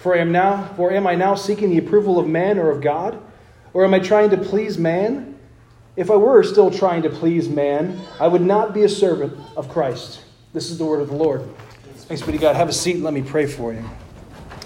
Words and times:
For 0.00 0.16
am 0.16 0.32
now 0.32 0.72
for 0.76 0.90
am 0.90 1.06
I 1.06 1.14
now 1.14 1.34
seeking 1.34 1.68
the 1.68 1.78
approval 1.78 2.18
of 2.18 2.26
man 2.26 2.58
or 2.58 2.70
of 2.70 2.80
God? 2.80 3.20
Or 3.74 3.84
am 3.84 3.92
I 3.92 3.98
trying 3.98 4.30
to 4.30 4.38
please 4.38 4.78
man? 4.78 5.38
If 5.94 6.10
I 6.10 6.16
were 6.16 6.42
still 6.42 6.70
trying 6.70 7.02
to 7.02 7.10
please 7.10 7.48
man, 7.50 8.00
I 8.18 8.26
would 8.26 8.40
not 8.40 8.72
be 8.72 8.82
a 8.82 8.88
servant 8.88 9.38
of 9.56 9.68
Christ. 9.68 10.22
This 10.54 10.70
is 10.70 10.78
the 10.78 10.86
word 10.86 11.02
of 11.02 11.08
the 11.08 11.16
Lord. 11.16 11.44
Thanks 11.94 12.22
be 12.22 12.32
to 12.32 12.38
God. 12.38 12.56
Have 12.56 12.70
a 12.70 12.72
seat 12.72 12.94
and 12.94 13.04
let 13.04 13.12
me 13.12 13.20
pray 13.20 13.46
for 13.46 13.74
you. 13.74 13.84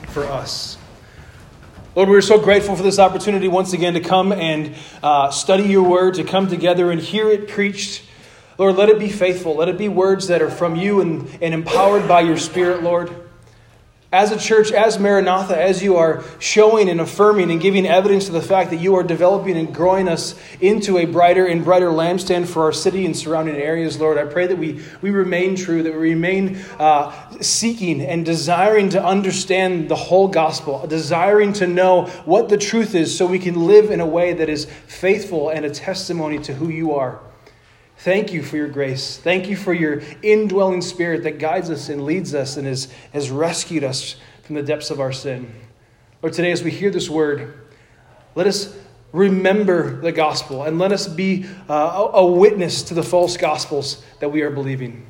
For 0.08 0.22
us. 0.24 0.78
Lord, 1.96 2.08
we're 2.08 2.20
so 2.20 2.38
grateful 2.38 2.76
for 2.76 2.84
this 2.84 3.00
opportunity 3.00 3.48
once 3.48 3.72
again 3.72 3.94
to 3.94 4.00
come 4.00 4.30
and 4.30 4.74
uh, 5.02 5.30
study 5.30 5.64
your 5.64 5.82
word, 5.82 6.14
to 6.14 6.24
come 6.24 6.48
together 6.48 6.92
and 6.92 7.00
hear 7.00 7.28
it 7.28 7.48
preached. 7.48 8.04
Lord, 8.56 8.76
let 8.76 8.88
it 8.88 9.00
be 9.00 9.08
faithful. 9.08 9.56
Let 9.56 9.68
it 9.68 9.78
be 9.78 9.88
words 9.88 10.28
that 10.28 10.42
are 10.42 10.50
from 10.50 10.76
you 10.76 11.00
and, 11.00 11.28
and 11.42 11.52
empowered 11.52 12.06
by 12.06 12.20
your 12.20 12.36
Spirit, 12.36 12.84
Lord 12.84 13.23
as 14.14 14.30
a 14.30 14.38
church, 14.38 14.70
as 14.70 14.96
Maranatha, 14.96 15.60
as 15.60 15.82
you 15.82 15.96
are 15.96 16.22
showing 16.38 16.88
and 16.88 17.00
affirming 17.00 17.50
and 17.50 17.60
giving 17.60 17.84
evidence 17.84 18.26
to 18.26 18.32
the 18.32 18.40
fact 18.40 18.70
that 18.70 18.76
you 18.76 18.94
are 18.94 19.02
developing 19.02 19.56
and 19.56 19.74
growing 19.74 20.08
us 20.08 20.36
into 20.60 20.98
a 20.98 21.04
brighter 21.04 21.46
and 21.46 21.64
brighter 21.64 21.88
lampstand 21.88 22.46
for 22.46 22.62
our 22.62 22.72
city 22.72 23.04
and 23.06 23.16
surrounding 23.16 23.56
areas, 23.56 23.98
Lord, 23.98 24.16
I 24.16 24.24
pray 24.26 24.46
that 24.46 24.56
we, 24.56 24.80
we 25.02 25.10
remain 25.10 25.56
true, 25.56 25.82
that 25.82 25.92
we 25.92 25.98
remain 25.98 26.60
uh, 26.78 27.12
seeking 27.40 28.00
and 28.00 28.24
desiring 28.24 28.90
to 28.90 29.04
understand 29.04 29.88
the 29.88 29.96
whole 29.96 30.28
gospel, 30.28 30.86
desiring 30.86 31.52
to 31.54 31.66
know 31.66 32.06
what 32.24 32.48
the 32.48 32.56
truth 32.56 32.94
is 32.94 33.18
so 33.18 33.26
we 33.26 33.40
can 33.40 33.66
live 33.66 33.90
in 33.90 33.98
a 33.98 34.06
way 34.06 34.32
that 34.32 34.48
is 34.48 34.66
faithful 34.86 35.48
and 35.48 35.64
a 35.64 35.70
testimony 35.70 36.38
to 36.38 36.54
who 36.54 36.68
you 36.68 36.94
are. 36.94 37.18
Thank 38.04 38.34
you 38.34 38.42
for 38.42 38.58
your 38.58 38.68
grace. 38.68 39.16
Thank 39.16 39.48
you 39.48 39.56
for 39.56 39.72
your 39.72 40.02
indwelling 40.22 40.82
spirit 40.82 41.22
that 41.22 41.38
guides 41.38 41.70
us 41.70 41.88
and 41.88 42.04
leads 42.04 42.34
us 42.34 42.58
and 42.58 42.66
has, 42.66 42.92
has 43.14 43.30
rescued 43.30 43.82
us 43.82 44.16
from 44.42 44.56
the 44.56 44.62
depths 44.62 44.90
of 44.90 45.00
our 45.00 45.10
sin. 45.10 45.50
Lord, 46.22 46.34
today 46.34 46.52
as 46.52 46.62
we 46.62 46.70
hear 46.70 46.90
this 46.90 47.08
word, 47.08 47.58
let 48.34 48.46
us 48.46 48.76
remember 49.12 50.02
the 50.02 50.12
gospel 50.12 50.64
and 50.64 50.78
let 50.78 50.92
us 50.92 51.08
be 51.08 51.46
uh, 51.66 52.10
a 52.12 52.26
witness 52.26 52.82
to 52.82 52.94
the 52.94 53.02
false 53.02 53.38
gospels 53.38 54.04
that 54.20 54.28
we 54.28 54.42
are 54.42 54.50
believing. 54.50 55.06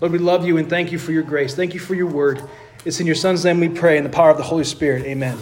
Lord, 0.00 0.12
we 0.12 0.18
love 0.18 0.46
you 0.46 0.56
and 0.56 0.70
thank 0.70 0.90
you 0.90 0.98
for 0.98 1.12
your 1.12 1.24
grace. 1.24 1.54
Thank 1.54 1.74
you 1.74 1.80
for 1.80 1.94
your 1.94 2.06
word. 2.06 2.42
It's 2.86 2.98
in 2.98 3.04
your 3.04 3.14
Son's 3.14 3.44
name 3.44 3.60
we 3.60 3.68
pray 3.68 3.98
in 3.98 4.04
the 4.04 4.10
power 4.10 4.30
of 4.30 4.38
the 4.38 4.42
Holy 4.42 4.64
Spirit. 4.64 5.04
Amen. 5.04 5.36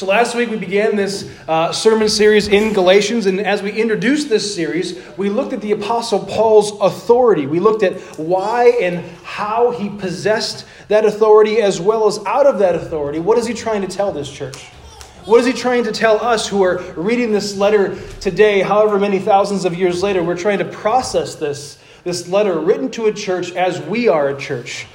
So, 0.00 0.06
last 0.06 0.34
week 0.34 0.48
we 0.48 0.56
began 0.56 0.96
this 0.96 1.30
uh, 1.46 1.72
sermon 1.72 2.08
series 2.08 2.48
in 2.48 2.72
Galatians, 2.72 3.26
and 3.26 3.38
as 3.38 3.62
we 3.62 3.70
introduced 3.70 4.30
this 4.30 4.54
series, 4.54 4.98
we 5.18 5.28
looked 5.28 5.52
at 5.52 5.60
the 5.60 5.72
Apostle 5.72 6.20
Paul's 6.20 6.72
authority. 6.80 7.46
We 7.46 7.60
looked 7.60 7.82
at 7.82 8.00
why 8.18 8.78
and 8.80 9.04
how 9.24 9.72
he 9.72 9.90
possessed 9.90 10.64
that 10.88 11.04
authority, 11.04 11.60
as 11.60 11.82
well 11.82 12.06
as 12.06 12.18
out 12.24 12.46
of 12.46 12.58
that 12.60 12.74
authority, 12.74 13.18
what 13.18 13.36
is 13.36 13.46
he 13.46 13.52
trying 13.52 13.82
to 13.82 13.88
tell 13.88 14.10
this 14.10 14.32
church? 14.32 14.68
What 15.26 15.38
is 15.38 15.44
he 15.44 15.52
trying 15.52 15.84
to 15.84 15.92
tell 15.92 16.18
us 16.24 16.48
who 16.48 16.62
are 16.62 16.78
reading 16.96 17.30
this 17.30 17.54
letter 17.58 17.94
today, 18.20 18.62
however 18.62 18.98
many 18.98 19.18
thousands 19.18 19.66
of 19.66 19.74
years 19.74 20.02
later? 20.02 20.22
We're 20.22 20.34
trying 20.34 20.60
to 20.60 20.64
process 20.64 21.34
this, 21.34 21.78
this 22.04 22.26
letter 22.26 22.58
written 22.58 22.90
to 22.92 23.08
a 23.08 23.12
church 23.12 23.52
as 23.52 23.82
we 23.82 24.08
are 24.08 24.30
a 24.30 24.40
church. 24.40 24.86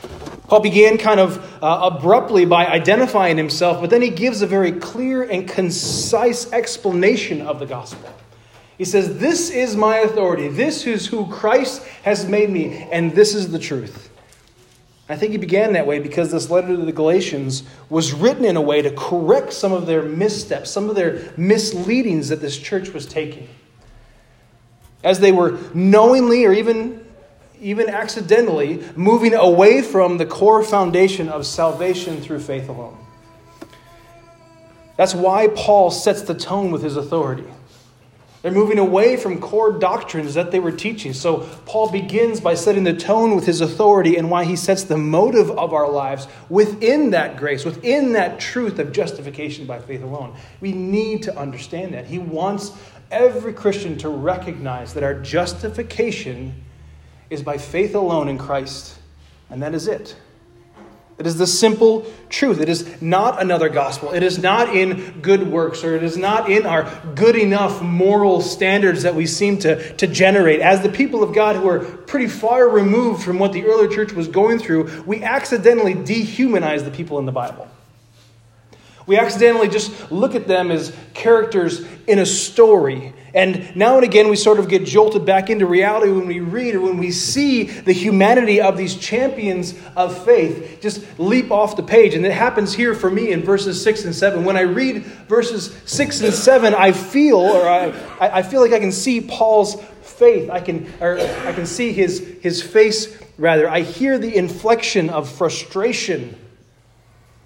Paul 0.47 0.59
began 0.59 0.97
kind 0.97 1.19
of 1.19 1.37
uh, 1.63 1.89
abruptly 1.93 2.45
by 2.45 2.67
identifying 2.67 3.37
himself, 3.37 3.81
but 3.81 3.89
then 3.89 4.01
he 4.01 4.09
gives 4.09 4.41
a 4.41 4.47
very 4.47 4.71
clear 4.71 5.23
and 5.23 5.47
concise 5.47 6.51
explanation 6.51 7.41
of 7.41 7.59
the 7.59 7.65
gospel. 7.65 8.13
He 8.77 8.85
says, 8.85 9.17
This 9.17 9.49
is 9.49 9.75
my 9.75 9.97
authority. 9.99 10.47
This 10.47 10.85
is 10.85 11.07
who 11.07 11.27
Christ 11.27 11.83
has 12.03 12.27
made 12.27 12.49
me, 12.49 12.87
and 12.91 13.13
this 13.13 13.33
is 13.33 13.51
the 13.51 13.59
truth. 13.59 14.09
I 15.07 15.15
think 15.15 15.31
he 15.33 15.37
began 15.37 15.73
that 15.73 15.85
way 15.85 15.99
because 15.99 16.31
this 16.31 16.49
letter 16.49 16.75
to 16.75 16.77
the 16.77 16.91
Galatians 16.91 17.63
was 17.89 18.11
written 18.11 18.43
in 18.43 18.55
a 18.55 18.61
way 18.61 18.81
to 18.81 18.91
correct 18.91 19.53
some 19.53 19.71
of 19.71 19.85
their 19.85 20.01
missteps, 20.01 20.71
some 20.71 20.89
of 20.89 20.95
their 20.95 21.31
misleadings 21.37 22.29
that 22.29 22.41
this 22.41 22.57
church 22.57 22.89
was 22.89 23.05
taking. 23.05 23.47
As 25.03 25.19
they 25.19 25.31
were 25.31 25.59
knowingly 25.75 26.43
or 26.45 26.53
even 26.53 27.04
even 27.61 27.89
accidentally, 27.89 28.83
moving 28.95 29.33
away 29.33 29.81
from 29.81 30.17
the 30.17 30.25
core 30.25 30.63
foundation 30.63 31.29
of 31.29 31.45
salvation 31.45 32.21
through 32.21 32.39
faith 32.39 32.69
alone. 32.69 32.97
That's 34.97 35.13
why 35.13 35.49
Paul 35.49 35.91
sets 35.91 36.21
the 36.21 36.35
tone 36.35 36.71
with 36.71 36.81
his 36.81 36.95
authority. 36.95 37.45
They're 38.41 38.53
moving 38.53 38.77
away 38.77 39.17
from 39.17 39.41
core 39.41 39.71
doctrines 39.71 40.35
that 40.35 40.51
they 40.51 40.59
were 40.59 40.71
teaching. 40.71 41.13
So, 41.13 41.39
Paul 41.65 41.89
begins 41.89 42.39
by 42.39 42.53
setting 42.53 42.83
the 42.83 42.93
tone 42.93 43.35
with 43.35 43.47
his 43.47 43.59
authority 43.59 44.17
and 44.17 44.29
why 44.29 44.43
he 44.43 44.55
sets 44.55 44.83
the 44.83 44.99
motive 44.99 45.49
of 45.49 45.73
our 45.73 45.89
lives 45.89 46.27
within 46.47 47.09
that 47.09 47.37
grace, 47.37 47.65
within 47.65 48.13
that 48.13 48.39
truth 48.39 48.77
of 48.77 48.91
justification 48.91 49.65
by 49.65 49.79
faith 49.79 50.03
alone. 50.03 50.35
We 50.61 50.73
need 50.73 51.23
to 51.23 51.35
understand 51.35 51.95
that. 51.95 52.05
He 52.05 52.19
wants 52.19 52.71
every 53.09 53.51
Christian 53.51 53.97
to 53.97 54.09
recognize 54.09 54.93
that 54.93 55.01
our 55.01 55.15
justification 55.15 56.53
is 57.29 57.41
by 57.41 57.57
faith 57.57 57.95
alone 57.95 58.27
in 58.27 58.37
Christ, 58.37 58.97
and 59.49 59.61
that 59.61 59.73
is 59.73 59.87
it. 59.87 60.15
It 61.17 61.25
is 61.25 61.37
the 61.37 61.47
simple 61.47 62.05
truth. 62.27 62.59
It 62.59 62.67
is 62.67 63.01
not 63.01 63.41
another 63.41 63.69
gospel. 63.69 64.11
It 64.11 64.21
is 64.21 64.37
not 64.37 64.75
in 64.75 65.21
good 65.21 65.49
works, 65.49 65.81
or 65.83 65.95
it 65.95 66.03
is 66.03 66.17
not 66.17 66.51
in 66.51 66.65
our 66.65 66.91
good 67.15 67.37
enough 67.37 67.81
moral 67.81 68.41
standards 68.41 69.03
that 69.03 69.15
we 69.15 69.25
seem 69.25 69.57
to, 69.59 69.95
to 69.95 70.07
generate. 70.07 70.59
As 70.59 70.81
the 70.81 70.89
people 70.89 71.23
of 71.23 71.33
God 71.33 71.55
who 71.55 71.69
are 71.69 71.79
pretty 71.79 72.27
far 72.27 72.67
removed 72.67 73.23
from 73.23 73.39
what 73.39 73.53
the 73.53 73.63
early 73.65 73.93
church 73.93 74.11
was 74.11 74.27
going 74.27 74.59
through, 74.59 75.03
we 75.05 75.23
accidentally 75.23 75.93
dehumanize 75.93 76.83
the 76.83 76.91
people 76.91 77.17
in 77.17 77.25
the 77.25 77.31
Bible. 77.31 77.69
We 79.07 79.17
accidentally 79.17 79.69
just 79.69 80.11
look 80.11 80.35
at 80.35 80.47
them 80.47 80.69
as 80.69 80.93
characters 81.13 81.85
in 82.07 82.19
a 82.19 82.25
story. 82.25 83.13
And 83.35 83.75
now 83.75 83.95
and 83.95 84.05
again, 84.05 84.29
we 84.29 84.37
sort 84.37 84.59
of 84.59 84.69
get 84.69 84.85
jolted 84.85 85.25
back 85.25 85.49
into 85.49 85.65
reality 85.65 86.09
when 86.09 86.25
we 86.25 86.39
read 86.39 86.73
or 86.73 86.81
when 86.81 86.97
we 86.97 87.11
see 87.11 87.63
the 87.63 87.91
humanity 87.91 88.61
of 88.61 88.77
these 88.77 88.95
champions 88.95 89.75
of 89.95 90.23
faith 90.25 90.79
just 90.81 91.03
leap 91.19 91.51
off 91.51 91.75
the 91.75 91.83
page. 91.83 92.15
And 92.15 92.25
it 92.25 92.31
happens 92.31 92.73
here 92.73 92.95
for 92.95 93.11
me 93.11 93.31
in 93.31 93.43
verses 93.43 93.83
6 93.83 94.05
and 94.05 94.15
7. 94.15 94.45
When 94.45 94.55
I 94.55 94.61
read 94.61 95.03
verses 95.03 95.77
6 95.85 96.21
and 96.21 96.33
7, 96.33 96.73
I 96.73 96.93
feel, 96.93 97.37
or 97.37 97.67
I, 97.67 97.93
I 98.21 98.41
feel 98.41 98.61
like 98.61 98.71
I 98.71 98.79
can 98.79 98.93
see 98.93 99.19
Paul's 99.19 99.79
faith. 100.01 100.49
I 100.49 100.61
can, 100.61 100.91
or 101.01 101.19
I 101.19 101.51
can 101.51 101.65
see 101.65 101.91
his, 101.91 102.19
his 102.41 102.63
face, 102.63 103.21
rather. 103.37 103.69
I 103.69 103.81
hear 103.81 104.17
the 104.17 104.33
inflection 104.33 105.09
of 105.09 105.29
frustration 105.29 106.35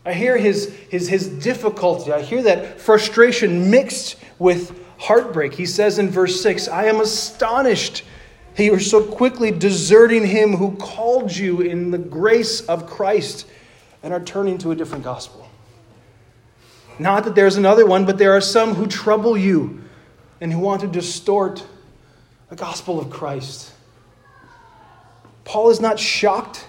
I 0.06 0.14
hear 0.14 0.38
his, 0.38 0.74
his, 0.90 1.08
his 1.08 1.28
difficulty. 1.28 2.12
I 2.12 2.22
hear 2.22 2.42
that 2.44 2.80
frustration 2.80 3.70
mixed 3.70 4.16
with 4.40 4.76
heartbreak. 5.00 5.54
He 5.54 5.66
says 5.66 5.98
in 5.98 6.10
verse 6.10 6.42
6 6.42 6.68
I 6.68 6.86
am 6.86 7.00
astonished 7.00 8.04
that 8.56 8.64
you 8.64 8.74
are 8.74 8.80
so 8.80 9.04
quickly 9.04 9.52
deserting 9.52 10.26
him 10.26 10.58
who 10.58 10.76
called 10.76 11.36
you 11.36 11.62
in 11.62 11.92
the 11.92 11.98
grace 11.98 12.62
of 12.62 12.86
Christ 12.86 13.48
and 14.04 14.14
are 14.14 14.20
turning 14.20 14.58
to 14.59 14.72
a 14.72 14.76
different 14.76 15.04
gospel. 15.04 15.48
Not 17.00 17.23
that 17.23 17.35
there's 17.35 17.56
another 17.56 17.85
one, 17.85 18.06
but 18.06 18.18
there 18.18 18.34
are 18.34 18.41
some 18.41 18.76
who 18.76 18.85
trouble 18.85 19.38
you 19.38 19.82
and 20.41 20.52
who 20.52 20.59
want 20.59 20.82
to 20.82 20.88
distort 20.88 21.66
the 22.50 22.56
gospel 22.56 23.00
of 23.00 23.09
Christ. 23.09 23.72
Paul 25.46 25.70
is 25.70 25.79
not 25.79 25.97
shocked 25.97 26.68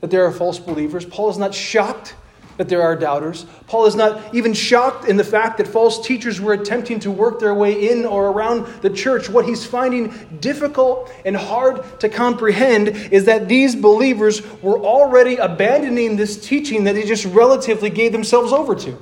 that 0.00 0.10
there 0.10 0.24
are 0.24 0.32
false 0.32 0.58
believers. 0.58 1.04
Paul 1.04 1.30
is 1.30 1.38
not 1.38 1.54
shocked 1.54 2.14
that 2.62 2.68
there 2.68 2.82
are 2.82 2.94
doubters. 2.94 3.44
Paul 3.66 3.86
is 3.86 3.96
not 3.96 4.32
even 4.32 4.54
shocked 4.54 5.08
in 5.08 5.16
the 5.16 5.24
fact 5.24 5.58
that 5.58 5.66
false 5.66 6.06
teachers 6.06 6.40
were 6.40 6.52
attempting 6.52 7.00
to 7.00 7.10
work 7.10 7.40
their 7.40 7.54
way 7.54 7.90
in 7.90 8.06
or 8.06 8.28
around 8.28 8.66
the 8.82 8.90
church. 8.90 9.28
What 9.28 9.46
he's 9.46 9.66
finding 9.66 10.14
difficult 10.38 11.10
and 11.24 11.34
hard 11.36 11.82
to 11.98 12.08
comprehend 12.08 12.90
is 13.10 13.24
that 13.24 13.48
these 13.48 13.74
believers 13.74 14.42
were 14.62 14.78
already 14.78 15.38
abandoning 15.38 16.14
this 16.14 16.36
teaching 16.36 16.84
that 16.84 16.94
they 16.94 17.04
just 17.04 17.24
relatively 17.24 17.90
gave 17.90 18.12
themselves 18.12 18.52
over 18.52 18.76
to. 18.76 18.96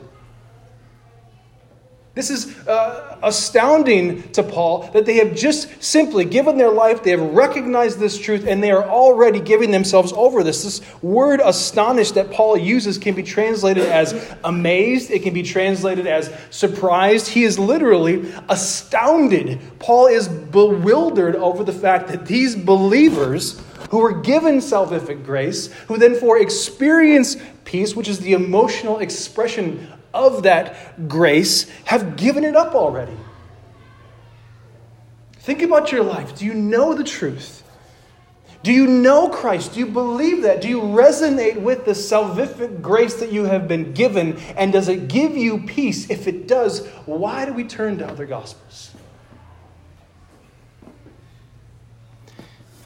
This 2.13 2.29
is 2.29 2.67
uh, 2.67 3.19
astounding 3.23 4.33
to 4.33 4.43
Paul 4.43 4.91
that 4.93 5.07
they 5.07 5.19
have 5.19 5.37
just 5.37 5.81
simply 5.81 6.25
given 6.25 6.59
their 6.59 6.71
life, 6.71 7.05
they 7.05 7.13
have 7.13 7.21
recognized 7.21 8.01
this 8.01 8.19
truth, 8.19 8.47
and 8.49 8.61
they 8.61 8.73
are 8.73 8.83
already 8.83 9.39
giving 9.39 9.71
themselves 9.71 10.13
over 10.15 10.43
this. 10.43 10.65
This 10.65 11.03
word 11.03 11.41
astonished 11.43 12.17
that 12.17 12.33
Paul 12.33 12.57
uses 12.57 12.99
can 12.99 13.15
be 13.15 13.23
translated 13.23 13.85
as 13.85 14.35
amazed, 14.43 15.13
it 15.13 15.23
can 15.23 15.33
be 15.33 15.45
translated 15.45 16.09
as 16.09 16.35
surprised. 16.51 17.29
He 17.29 17.45
is 17.45 17.61
literally 17.61 18.33
astounded. 18.49 19.61
Paul 19.79 20.09
is 20.09 20.27
bewildered 20.27 21.37
over 21.37 21.63
the 21.63 21.73
fact 21.73 22.09
that 22.09 22.27
these 22.27 22.57
believers 22.57 23.63
who 23.91 23.99
were 23.99 24.21
given 24.21 24.59
salvific 24.59 25.25
grace, 25.25 25.69
who 25.87 25.97
then 25.97 26.17
for 26.17 26.39
experience 26.39 27.37
peace, 27.65 27.95
which 27.95 28.09
is 28.09 28.19
the 28.19 28.33
emotional 28.33 28.99
expression 28.99 29.87
of 30.13 30.43
that 30.45 31.09
grace 31.09 31.69
have 31.85 32.17
given 32.17 32.45
it 32.45 32.57
up 32.57 32.75
already. 32.75 33.17
Think 35.35 35.63
about 35.63 35.91
your 35.91 36.05
life. 36.05 36.37
Do 36.39 36.45
you 36.45 36.55
know 36.55 36.95
the 36.95 37.05
truth? 37.05 37.63
Do 38.63 38.73
you 38.73 38.87
know 38.87 39.31
Christ? 39.31 39.73
Do 39.73 39.81
you 39.81 39.87
believe 39.87 40.43
that? 40.43 40.61
Do 40.61 40.69
you 40.69 40.81
resonate 40.81 41.61
with 41.61 41.87
the 41.87 41.93
salvific 41.93 42.83
grace 42.83 43.15
that 43.15 43.33
you 43.33 43.45
have 43.45 43.67
been 43.67 43.95
given? 43.95 44.37
And 44.57 44.71
does 44.71 44.89
it 44.89 45.09
give 45.09 45.35
you 45.35 45.61
peace? 45.63 46.11
If 46.11 46.29
it 46.29 46.47
does, 46.47 46.87
why 47.07 47.47
do 47.47 47.55
we 47.55 47.65
turn 47.65 47.97
to 47.99 48.07
other 48.07 48.27
gospels? 48.27 48.91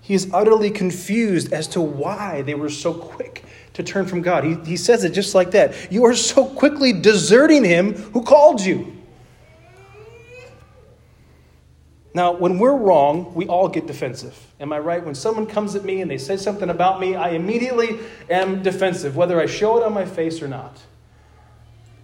He 0.00 0.15
is 0.15 0.31
utterly 0.32 0.71
confused 0.71 1.53
as 1.53 1.67
to 1.69 1.81
why 1.81 2.43
they 2.43 2.55
were 2.55 2.69
so 2.69 2.94
quick 2.94 3.44
to 3.75 3.82
turn 3.82 4.06
from 4.06 4.23
God. 4.23 4.44
He, 4.44 4.55
he 4.65 4.76
says 4.76 5.05
it 5.05 5.11
just 5.11 5.35
like 5.35 5.50
that. 5.53 5.93
You 5.93 6.06
are 6.06 6.15
so 6.15 6.47
quickly 6.47 6.93
deserting 6.93 7.65
him 7.65 7.94
who 7.94 8.23
called 8.23 8.61
you. 8.61 8.93
Now, 12.15 12.32
when 12.32 12.61
we're 12.61 12.76
wrong, 12.76 13.35
we 13.35 13.47
all 13.47 13.69
get 13.69 13.88
defensive. 13.88 14.38
Am 14.61 14.73
I 14.73 14.79
right? 14.79 15.05
When 15.05 15.17
someone 15.17 15.47
comes 15.47 15.75
at 15.75 15.85
me 15.85 16.00
and 16.00 16.09
they 16.09 16.19
say 16.19 16.37
something 16.37 16.71
about 16.71 17.00
me, 17.00 17.17
I 17.17 17.31
immediately 17.31 17.99
am 18.31 18.62
defensive, 18.62 19.17
whether 19.17 19.41
I 19.41 19.47
show 19.47 19.76
it 19.79 19.82
on 19.82 19.93
my 19.93 20.05
face 20.05 20.41
or 20.41 20.47
not. 20.47 20.81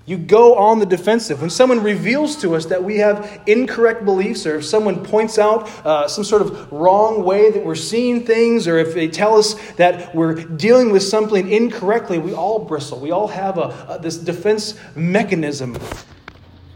You 0.06 0.19
go 0.19 0.56
on 0.56 0.79
the 0.79 0.87
defensive. 0.87 1.41
When 1.41 1.50
someone 1.50 1.82
reveals 1.82 2.37
to 2.38 2.56
us 2.56 2.67
that 2.67 2.82
we 2.82 2.97
have 2.99 3.43
incorrect 3.47 4.05
beliefs, 4.05 4.47
or 4.47 4.56
if 4.56 4.64
someone 4.64 5.05
points 5.05 5.38
out 5.38 5.69
uh, 5.87 6.08
some 6.08 6.25
sort 6.25 6.43
of 6.43 6.73
wrong 6.73 7.23
way 7.23 7.50
that 7.50 7.64
we're 7.64 7.75
seeing 7.75 8.25
things, 8.25 8.67
or 8.67 8.79
if 8.79 8.94
they 8.94 9.08
tell 9.08 9.37
us 9.37 9.55
that 9.73 10.14
we're 10.14 10.35
dealing 10.35 10.91
with 10.91 11.02
something 11.02 11.50
incorrectly, 11.50 12.19
we 12.19 12.32
all 12.32 12.58
bristle. 12.58 12.99
We 12.99 13.11
all 13.11 13.29
have 13.29 13.58
a, 13.58 13.87
a, 13.88 13.99
this 14.00 14.17
defense 14.17 14.79
mechanism. 14.97 15.76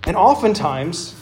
And 0.06 0.16
oftentimes, 0.16 1.14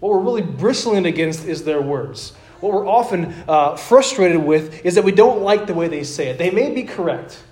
what 0.00 0.10
we're 0.10 0.20
really 0.20 0.42
bristling 0.42 1.06
against 1.06 1.46
is 1.46 1.64
their 1.64 1.80
words. 1.80 2.32
What 2.60 2.72
we're 2.72 2.88
often 2.88 3.34
uh, 3.48 3.76
frustrated 3.76 4.44
with 4.44 4.84
is 4.84 4.96
that 4.96 5.04
we 5.04 5.12
don't 5.12 5.42
like 5.42 5.66
the 5.66 5.74
way 5.74 5.88
they 5.88 6.02
say 6.02 6.28
it. 6.28 6.38
They 6.38 6.50
may 6.50 6.70
be 6.70 6.82
correct. 6.82 7.42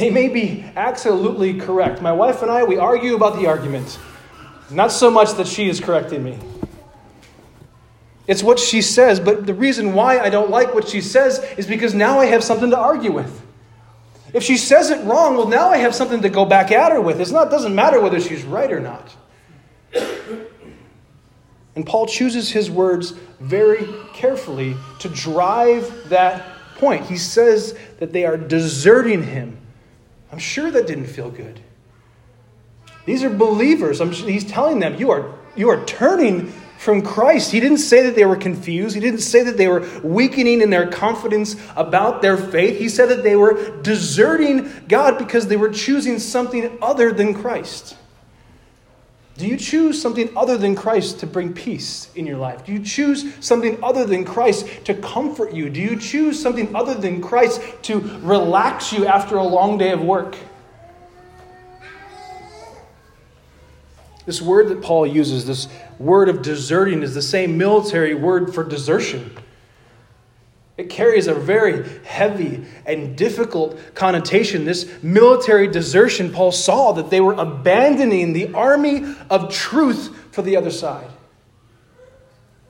They 0.00 0.08
may 0.08 0.28
be 0.28 0.64
absolutely 0.76 1.60
correct. 1.60 2.00
My 2.00 2.12
wife 2.12 2.40
and 2.40 2.50
I, 2.50 2.64
we 2.64 2.78
argue 2.78 3.14
about 3.14 3.36
the 3.36 3.46
argument. 3.46 3.98
Not 4.70 4.92
so 4.92 5.10
much 5.10 5.34
that 5.34 5.46
she 5.46 5.68
is 5.68 5.78
correcting 5.78 6.24
me. 6.24 6.38
It's 8.26 8.42
what 8.42 8.58
she 8.58 8.80
says, 8.80 9.20
but 9.20 9.44
the 9.44 9.52
reason 9.52 9.92
why 9.92 10.18
I 10.18 10.30
don't 10.30 10.48
like 10.48 10.72
what 10.72 10.88
she 10.88 11.02
says 11.02 11.40
is 11.58 11.66
because 11.66 11.92
now 11.92 12.18
I 12.18 12.26
have 12.26 12.42
something 12.42 12.70
to 12.70 12.78
argue 12.78 13.12
with. 13.12 13.42
If 14.32 14.42
she 14.42 14.56
says 14.56 14.88
it 14.88 15.04
wrong, 15.04 15.36
well, 15.36 15.48
now 15.48 15.68
I 15.68 15.76
have 15.76 15.94
something 15.94 16.22
to 16.22 16.30
go 16.30 16.46
back 16.46 16.72
at 16.72 16.92
her 16.92 17.00
with. 17.02 17.20
It's 17.20 17.30
not, 17.30 17.48
it 17.48 17.50
doesn't 17.50 17.74
matter 17.74 18.00
whether 18.00 18.20
she's 18.20 18.42
right 18.42 18.72
or 18.72 18.80
not. 18.80 19.14
And 21.76 21.84
Paul 21.84 22.06
chooses 22.06 22.50
his 22.50 22.70
words 22.70 23.10
very 23.38 23.86
carefully 24.14 24.76
to 25.00 25.10
drive 25.10 26.08
that 26.08 26.56
point. 26.76 27.04
He 27.04 27.18
says 27.18 27.76
that 27.98 28.14
they 28.14 28.24
are 28.24 28.38
deserting 28.38 29.22
him 29.22 29.59
I'm 30.32 30.38
sure 30.38 30.70
that 30.70 30.86
didn't 30.86 31.06
feel 31.06 31.30
good. 31.30 31.60
These 33.06 33.24
are 33.24 33.30
believers. 33.30 34.00
I'm, 34.00 34.12
he's 34.12 34.44
telling 34.44 34.78
them, 34.78 34.96
you 34.96 35.10
are, 35.10 35.34
you 35.56 35.68
are 35.70 35.84
turning 35.84 36.52
from 36.78 37.02
Christ. 37.02 37.50
He 37.50 37.60
didn't 37.60 37.78
say 37.78 38.02
that 38.04 38.14
they 38.14 38.24
were 38.24 38.36
confused. 38.36 38.94
He 38.94 39.00
didn't 39.00 39.20
say 39.20 39.42
that 39.42 39.56
they 39.56 39.68
were 39.68 39.86
weakening 40.02 40.62
in 40.62 40.70
their 40.70 40.86
confidence 40.86 41.56
about 41.76 42.22
their 42.22 42.36
faith. 42.36 42.78
He 42.78 42.88
said 42.88 43.10
that 43.10 43.22
they 43.22 43.36
were 43.36 43.80
deserting 43.82 44.70
God 44.88 45.18
because 45.18 45.46
they 45.46 45.56
were 45.56 45.70
choosing 45.70 46.18
something 46.18 46.78
other 46.80 47.12
than 47.12 47.34
Christ. 47.34 47.96
Do 49.36 49.46
you 49.46 49.56
choose 49.56 50.00
something 50.00 50.36
other 50.36 50.58
than 50.58 50.74
Christ 50.74 51.20
to 51.20 51.26
bring 51.26 51.54
peace 51.54 52.10
in 52.14 52.26
your 52.26 52.36
life? 52.36 52.64
Do 52.66 52.72
you 52.72 52.80
choose 52.80 53.34
something 53.40 53.82
other 53.82 54.04
than 54.04 54.24
Christ 54.24 54.84
to 54.84 54.94
comfort 54.94 55.54
you? 55.54 55.70
Do 55.70 55.80
you 55.80 55.96
choose 55.96 56.40
something 56.40 56.74
other 56.76 56.94
than 56.94 57.22
Christ 57.22 57.62
to 57.84 58.00
relax 58.20 58.92
you 58.92 59.06
after 59.06 59.36
a 59.36 59.42
long 59.42 59.78
day 59.78 59.92
of 59.92 60.02
work? 60.02 60.36
This 64.26 64.42
word 64.42 64.68
that 64.68 64.82
Paul 64.82 65.06
uses, 65.06 65.46
this 65.46 65.68
word 65.98 66.28
of 66.28 66.42
deserting, 66.42 67.02
is 67.02 67.14
the 67.14 67.22
same 67.22 67.56
military 67.56 68.14
word 68.14 68.54
for 68.54 68.62
desertion. 68.62 69.36
It 70.80 70.88
carries 70.88 71.26
a 71.26 71.34
very 71.34 71.86
heavy 72.04 72.64
and 72.86 73.14
difficult 73.14 73.78
connotation. 73.94 74.64
This 74.64 74.90
military 75.02 75.68
desertion, 75.68 76.32
Paul 76.32 76.52
saw 76.52 76.92
that 76.92 77.10
they 77.10 77.20
were 77.20 77.34
abandoning 77.34 78.32
the 78.32 78.54
army 78.54 79.04
of 79.28 79.52
truth 79.52 80.16
for 80.32 80.40
the 80.40 80.56
other 80.56 80.70
side. 80.70 81.10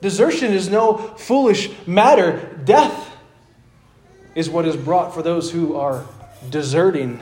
Desertion 0.01 0.51
is 0.51 0.67
no 0.67 0.97
foolish 0.97 1.69
matter. 1.87 2.59
Death 2.65 3.15
is 4.35 4.49
what 4.49 4.65
is 4.65 4.75
brought 4.75 5.13
for 5.13 5.23
those 5.23 5.49
who 5.49 5.77
are 5.77 6.03
deserting 6.49 7.21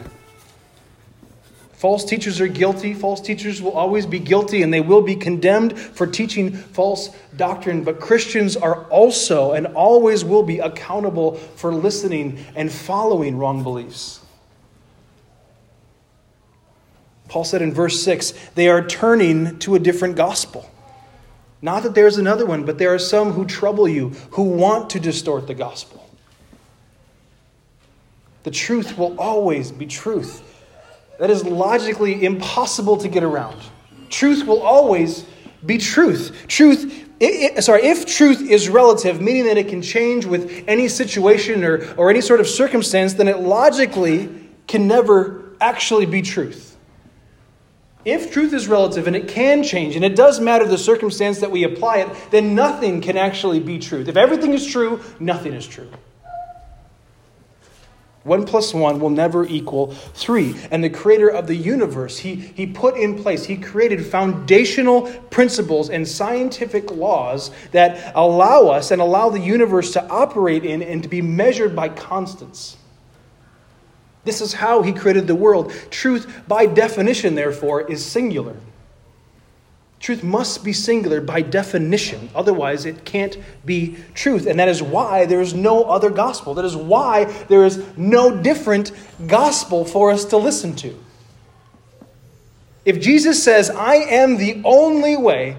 False 1.80 2.04
teachers 2.04 2.42
are 2.42 2.48
guilty. 2.50 2.94
False 2.94 3.22
teachers 3.22 3.62
will 3.62 3.72
always 3.72 4.06
be 4.06 4.20
guilty 4.20 4.64
and 4.64 4.74
they 4.74 4.82
will 4.82 5.02
be 5.02 5.16
condemned 5.16 5.80
for 5.80 6.06
teaching 6.06 6.52
false 6.52 7.10
doctrine. 7.38 7.86
But 7.86 8.02
Christians 8.02 8.58
are 8.58 8.84
also 8.88 9.54
and 9.54 9.66
always 9.68 10.26
will 10.26 10.44
be 10.44 10.60
accountable 10.60 11.36
for 11.36 11.74
listening 11.74 12.44
and 12.54 12.70
following 12.70 13.38
wrong 13.38 13.64
beliefs. 13.64 14.20
Paul 17.30 17.46
said 17.46 17.62
in 17.62 17.74
verse 17.74 18.04
6 18.04 18.34
they 18.56 18.68
are 18.68 18.86
turning 18.86 19.58
to 19.60 19.76
a 19.76 19.80
different 19.80 20.18
gospel. 20.18 20.70
Not 21.62 21.84
that 21.84 21.96
there's 21.96 22.18
another 22.18 22.46
one, 22.46 22.66
but 22.66 22.78
there 22.78 22.94
are 22.94 23.00
some 23.00 23.32
who 23.32 23.46
trouble 23.46 23.88
you, 23.88 24.10
who 24.32 24.44
want 24.44 24.90
to 24.90 25.00
distort 25.00 25.48
the 25.48 25.54
gospel. 25.54 26.10
The 28.44 28.52
truth 28.52 28.98
will 28.98 29.18
always 29.18 29.72
be 29.72 29.86
truth 29.86 30.44
that 31.20 31.30
is 31.30 31.44
logically 31.44 32.26
impossible 32.26 32.98
to 32.98 33.08
get 33.08 33.24
around. 33.24 33.58
Truth 34.10 34.48
will 34.48 34.62
always 34.62 35.26
be 35.66 35.78
truth. 35.78 36.46
Truth, 36.48 37.10
it, 37.20 37.58
it, 37.58 37.64
sorry, 37.64 37.86
if 37.86 38.06
truth 38.06 38.42
is 38.42 38.70
relative, 38.70 39.22
meaning 39.22 39.46
that 39.46 39.58
it 39.58 39.68
can 39.68 39.82
change 39.82 40.26
with 40.26 40.64
any 40.68 40.88
situation 40.88 41.64
or, 41.64 41.94
or 41.96 42.10
any 42.10 42.22
sort 42.22 42.40
of 42.40 42.48
circumstance, 42.48 43.14
then 43.14 43.28
it 43.28 43.40
logically 43.40 44.30
can 44.66 44.88
never 44.88 45.56
actually 45.60 46.06
be 46.06 46.22
truth. 46.22 46.78
If 48.06 48.32
truth 48.32 48.54
is 48.54 48.70
relative 48.70 49.08
and 49.08 49.16
it 49.16 49.28
can 49.28 49.62
change, 49.62 49.98
and 49.98 50.06
it 50.06 50.16
does 50.16 50.40
matter 50.40 50.66
the 50.66 50.78
circumstance 50.78 51.42
that 51.42 51.52
we 51.52 51.66
apply 51.66 51.98
it, 51.98 52.32
then 52.32 52.56
nothing 52.56 53.02
can 53.02 53.18
actually 53.18 53.60
be 53.60 53.78
truth. 53.78 54.08
If 54.08 54.16
everything 54.16 54.54
is 54.54 54.66
true, 54.66 55.02
nothing 55.20 55.54
is 55.54 55.68
true. 55.68 55.90
One 58.24 58.46
plus 58.46 58.74
one 58.74 59.00
will 59.00 59.10
never 59.10 59.46
equal 59.46 59.92
three. 60.14 60.56
And 60.72 60.84
the 60.84 60.90
creator 60.90 61.30
of 61.30 61.48
the 61.48 61.56
universe, 61.56 62.18
he, 62.18 62.36
he 62.36 62.66
put 62.68 62.98
in 62.98 63.22
place, 63.22 63.46
he 63.46 63.56
created 63.56 64.06
foundational 64.06 65.04
principles 65.30 65.90
and 65.90 66.06
scientific 66.08 66.92
laws 66.92 67.52
that 67.72 68.12
allow 68.16 68.68
us 68.68 68.92
and 68.92 69.02
allow 69.02 69.30
the 69.30 69.40
universe 69.40 69.94
to 69.94 70.06
operate 70.08 70.66
in 70.66 70.82
and 70.82 71.02
to 71.04 71.10
be 71.10 71.22
measured 71.22 71.76
by 71.76 71.88
constants. 71.90 72.76
This 74.26 74.42
is 74.42 74.54
how 74.54 74.82
he 74.82 74.92
created 74.92 75.26
the 75.26 75.36
world. 75.36 75.72
Truth, 75.90 76.44
by 76.48 76.66
definition, 76.66 77.36
therefore, 77.36 77.90
is 77.90 78.04
singular. 78.04 78.58
Truth 80.00 80.24
must 80.24 80.64
be 80.64 80.72
singular 80.72 81.20
by 81.20 81.42
definition. 81.42 82.30
Otherwise, 82.34 82.86
it 82.86 83.04
can't 83.04 83.38
be 83.66 83.98
truth. 84.14 84.46
And 84.46 84.58
that 84.60 84.70
is 84.70 84.82
why 84.82 85.26
there 85.26 85.42
is 85.42 85.54
no 85.54 85.84
other 85.84 86.10
gospel. 86.10 86.54
That 86.54 86.64
is 86.64 86.76
why 86.76 87.26
there 87.50 87.66
is 87.66 87.84
no 87.98 88.42
different 88.42 88.94
gospel 89.28 89.84
for 89.84 90.10
us 90.10 90.24
to 90.26 90.38
listen 90.38 90.76
to. 90.78 90.98
If 92.86 93.02
Jesus 93.02 93.44
says, 93.44 93.70
I 93.70 93.96
am 93.96 94.38
the 94.38 94.62
only 94.64 95.18
way, 95.18 95.58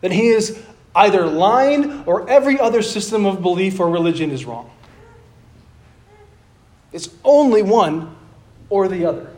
then 0.00 0.10
he 0.10 0.28
is 0.28 0.62
either 0.94 1.26
lying 1.26 2.04
or 2.04 2.28
every 2.30 2.58
other 2.58 2.80
system 2.80 3.26
of 3.26 3.42
belief 3.42 3.78
or 3.78 3.90
religion 3.90 4.30
is 4.30 4.46
wrong. 4.46 4.70
It's 6.92 7.10
only 7.22 7.60
one 7.60 8.16
or 8.70 8.88
the 8.88 9.04
other. 9.04 9.35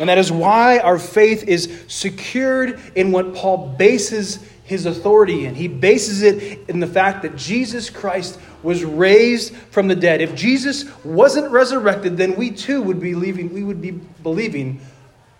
And 0.00 0.08
that 0.08 0.18
is 0.18 0.30
why 0.30 0.78
our 0.78 0.98
faith 0.98 1.44
is 1.44 1.84
secured 1.88 2.80
in 2.94 3.12
what 3.12 3.34
Paul 3.34 3.68
bases 3.68 4.44
his 4.64 4.86
authority 4.86 5.44
in. 5.44 5.54
He 5.54 5.68
bases 5.68 6.22
it 6.22 6.68
in 6.68 6.80
the 6.80 6.86
fact 6.86 7.22
that 7.22 7.36
Jesus 7.36 7.90
Christ 7.90 8.40
was 8.62 8.82
raised 8.82 9.54
from 9.54 9.88
the 9.88 9.94
dead. 9.94 10.22
If 10.22 10.34
Jesus 10.34 10.84
wasn't 11.04 11.50
resurrected, 11.50 12.16
then 12.16 12.34
we 12.34 12.50
too 12.50 12.80
would 12.80 12.98
be 12.98 13.14
leaving, 13.14 13.52
we 13.52 13.62
would 13.62 13.82
be 13.82 13.90
believing, 13.90 14.80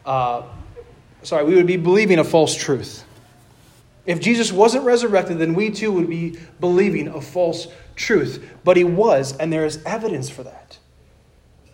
uh, 0.05 0.43
sorry, 1.23 1.45
we 1.45 1.55
would 1.55 1.67
be 1.67 1.79
believing 1.79 2.19
a 2.19 2.25
false 2.25 2.55
truth. 2.55 3.05
If 4.05 4.21
Jesus 4.21 4.53
wasn't 4.53 4.85
resurrected, 4.85 5.39
then 5.39 5.55
we 5.55 5.71
too 5.71 5.91
would 5.93 6.11
be 6.11 6.39
believing 6.61 7.09
a 7.09 7.21
false 7.23 7.69
truth. 7.97 8.47
But 8.63 8.77
he 8.77 8.85
was, 8.85 9.35
and 9.39 9.51
there 9.51 9.65
is 9.65 9.83
evidence 9.87 10.29
for 10.29 10.43
that. 10.43 10.79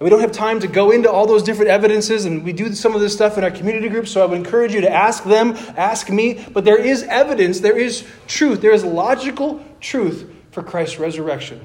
And 0.00 0.06
we 0.06 0.10
don't 0.10 0.20
have 0.20 0.32
time 0.32 0.60
to 0.60 0.66
go 0.66 0.92
into 0.92 1.10
all 1.10 1.26
those 1.26 1.42
different 1.42 1.70
evidences, 1.70 2.24
and 2.24 2.42
we 2.42 2.54
do 2.54 2.72
some 2.72 2.94
of 2.94 3.02
this 3.02 3.12
stuff 3.12 3.36
in 3.36 3.44
our 3.44 3.50
community 3.50 3.90
groups, 3.90 4.10
so 4.10 4.22
I 4.22 4.24
would 4.24 4.38
encourage 4.38 4.72
you 4.72 4.80
to 4.80 4.90
ask 4.90 5.24
them, 5.24 5.52
ask 5.76 6.08
me. 6.08 6.42
But 6.52 6.64
there 6.64 6.82
is 6.82 7.02
evidence, 7.02 7.60
there 7.60 7.76
is 7.76 8.06
truth, 8.26 8.62
there 8.62 8.72
is 8.72 8.82
logical 8.82 9.62
truth 9.78 10.32
for 10.52 10.62
Christ's 10.62 10.98
resurrection. 10.98 11.60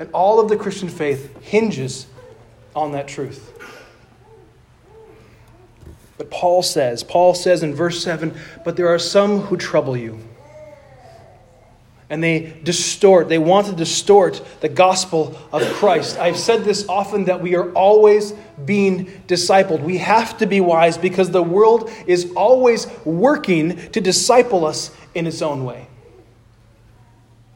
And 0.00 0.10
all 0.12 0.40
of 0.40 0.48
the 0.48 0.56
Christian 0.56 0.88
faith 0.88 1.40
hinges 1.40 2.08
on 2.74 2.90
that 2.92 3.06
truth. 3.06 3.52
But 6.18 6.32
Paul 6.32 6.64
says, 6.64 7.04
Paul 7.04 7.34
says 7.34 7.62
in 7.62 7.76
verse 7.76 8.02
7, 8.02 8.36
but 8.64 8.76
there 8.76 8.88
are 8.88 8.98
some 8.98 9.42
who 9.42 9.56
trouble 9.56 9.96
you 9.96 10.18
and 12.12 12.22
they 12.22 12.52
distort, 12.62 13.30
they 13.30 13.38
want 13.38 13.68
to 13.68 13.72
distort 13.72 14.42
the 14.60 14.68
gospel 14.68 15.34
of 15.50 15.62
Christ. 15.72 16.18
I've 16.18 16.36
said 16.36 16.62
this 16.62 16.86
often 16.86 17.24
that 17.24 17.40
we 17.40 17.56
are 17.56 17.72
always 17.72 18.32
being 18.66 19.06
discipled. 19.26 19.80
We 19.80 19.96
have 19.96 20.36
to 20.36 20.46
be 20.46 20.60
wise 20.60 20.98
because 20.98 21.30
the 21.30 21.42
world 21.42 21.90
is 22.06 22.30
always 22.36 22.86
working 23.06 23.90
to 23.92 24.00
disciple 24.02 24.66
us 24.66 24.94
in 25.14 25.26
its 25.26 25.40
own 25.40 25.64
way. 25.64 25.88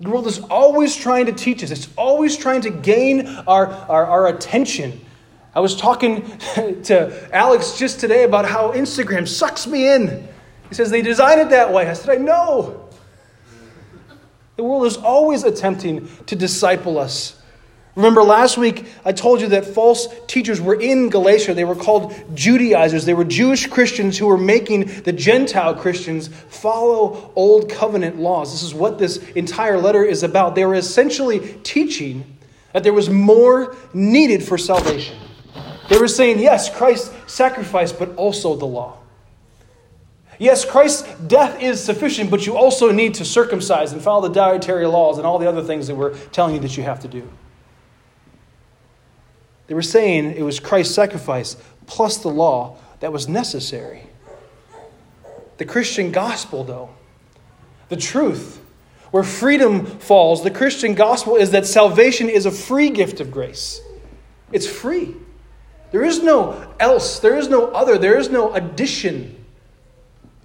The 0.01 0.09
world 0.09 0.27
is 0.27 0.39
always 0.39 0.97
trying 0.97 1.27
to 1.27 1.33
teach 1.33 1.63
us, 1.63 1.71
it's 1.71 1.91
always 1.95 2.35
trying 2.35 2.63
to 2.63 2.71
gain 2.71 3.27
our, 3.27 3.67
our, 3.67 4.07
our 4.07 4.29
attention. 4.29 5.05
I 5.55 5.61
was 5.61 5.77
talking 5.77 6.23
to 6.85 7.29
Alex 7.31 7.79
just 7.79 8.01
today 8.01 8.25
about 8.25 8.47
how 8.47 8.73
Instagram 8.73 9.29
sucks 9.29 9.67
me 9.67 9.87
in. 9.93 10.27
He 10.71 10.75
says 10.75 10.91
they 10.91 11.03
designed 11.03 11.43
it 11.43 11.51
that 11.51 11.75
way. 11.75 11.87
I 11.87 11.93
said, 11.93 12.19
I 12.19 12.23
know. 12.23 12.86
The 14.57 14.65
world 14.65 14.87
is 14.87 14.97
always 14.97 15.45
attempting 15.45 16.09
to 16.27 16.37
disciple 16.37 16.99
us. 16.99 17.39
Remember 17.95 18.23
last 18.23 18.59
week, 18.59 18.87
I 19.07 19.13
told 19.13 19.41
you 19.41 19.49
that 19.49 19.65
false 19.65 20.07
teachers 20.27 20.61
were 20.61 20.79
in 20.79 21.09
Galatia. 21.09 21.55
They 21.55 21.65
were 21.65 21.75
called 21.75 22.15
Judaizers. 22.35 23.07
They 23.07 23.15
were 23.15 23.25
Jewish 23.25 23.67
Christians 23.69 24.19
who 24.19 24.27
were 24.27 24.37
making 24.37 25.03
the 25.03 25.13
Gentile 25.13 25.75
Christians 25.75 26.29
follow 26.29 27.33
old 27.35 27.71
covenant 27.71 28.19
laws. 28.19 28.53
This 28.53 28.63
is 28.63 28.75
what 28.75 28.99
this 28.99 29.17
entire 29.31 29.79
letter 29.79 30.05
is 30.05 30.23
about. 30.23 30.55
They 30.55 30.67
were 30.67 30.75
essentially 30.75 31.59
teaching 31.63 32.37
that 32.75 32.83
there 32.83 32.93
was 32.93 33.09
more 33.09 33.75
needed 33.95 34.43
for 34.43 34.59
salvation. 34.59 35.17
They 35.89 35.97
were 35.97 36.09
saying, 36.09 36.39
yes, 36.39 36.69
Christ 36.69 37.13
sacrificed, 37.27 37.99
but 37.99 38.15
also 38.17 38.57
the 38.57 38.67
law. 38.67 38.99
Yes, 40.39 40.65
Christ's 40.65 41.03
death 41.21 41.63
is 41.63 41.83
sufficient, 41.83 42.31
but 42.31 42.47
you 42.47 42.57
also 42.57 42.93
need 42.93 43.15
to 43.15 43.25
circumcise 43.25 43.93
and 43.93 44.03
follow 44.03 44.29
the 44.29 44.35
dietary 44.35 44.87
laws 44.87 45.19
and 45.19 45.27
all 45.27 45.39
the 45.39 45.49
other 45.49 45.63
things 45.63 45.87
that 45.87 45.95
we're 45.95 46.17
telling 46.29 46.55
you 46.55 46.61
that 46.61 46.77
you 46.77 46.83
have 46.83 47.01
to 47.01 47.09
do. 47.09 47.29
They 49.67 49.75
were 49.75 49.83
saying 49.83 50.33
it 50.37 50.43
was 50.43 50.61
Christ's 50.61 50.95
sacrifice 50.95 51.57
plus 51.87 52.19
the 52.19 52.29
law 52.29 52.79
that 53.01 53.13
was 53.13 53.29
necessary. 53.29 54.03
The 55.59 55.65
Christian 55.65 56.13
gospel, 56.13 56.65
though, 56.65 56.91
the 57.89 57.97
truth, 57.97 58.61
where 59.11 59.23
freedom 59.23 59.87
falls, 59.87 60.45
the 60.45 60.51
Christian 60.51 60.95
gospel 60.95 61.37
is 61.37 61.53
that 61.53 61.67
salvation 61.67 62.29
is 62.29 62.45
a 62.45 62.51
free 62.51 62.91
gift 62.91 63.21
of 63.21 63.31
grace. 63.31 63.81
It's 64.53 64.67
free. 64.67 65.15
There 65.93 66.05
is 66.05 66.23
no 66.23 66.75
else, 66.79 67.21
there 67.21 67.37
is 67.37 67.49
no 67.49 67.69
other, 67.69 67.97
there 67.97 68.19
is 68.19 68.29
no 68.29 68.53
addition 68.53 69.46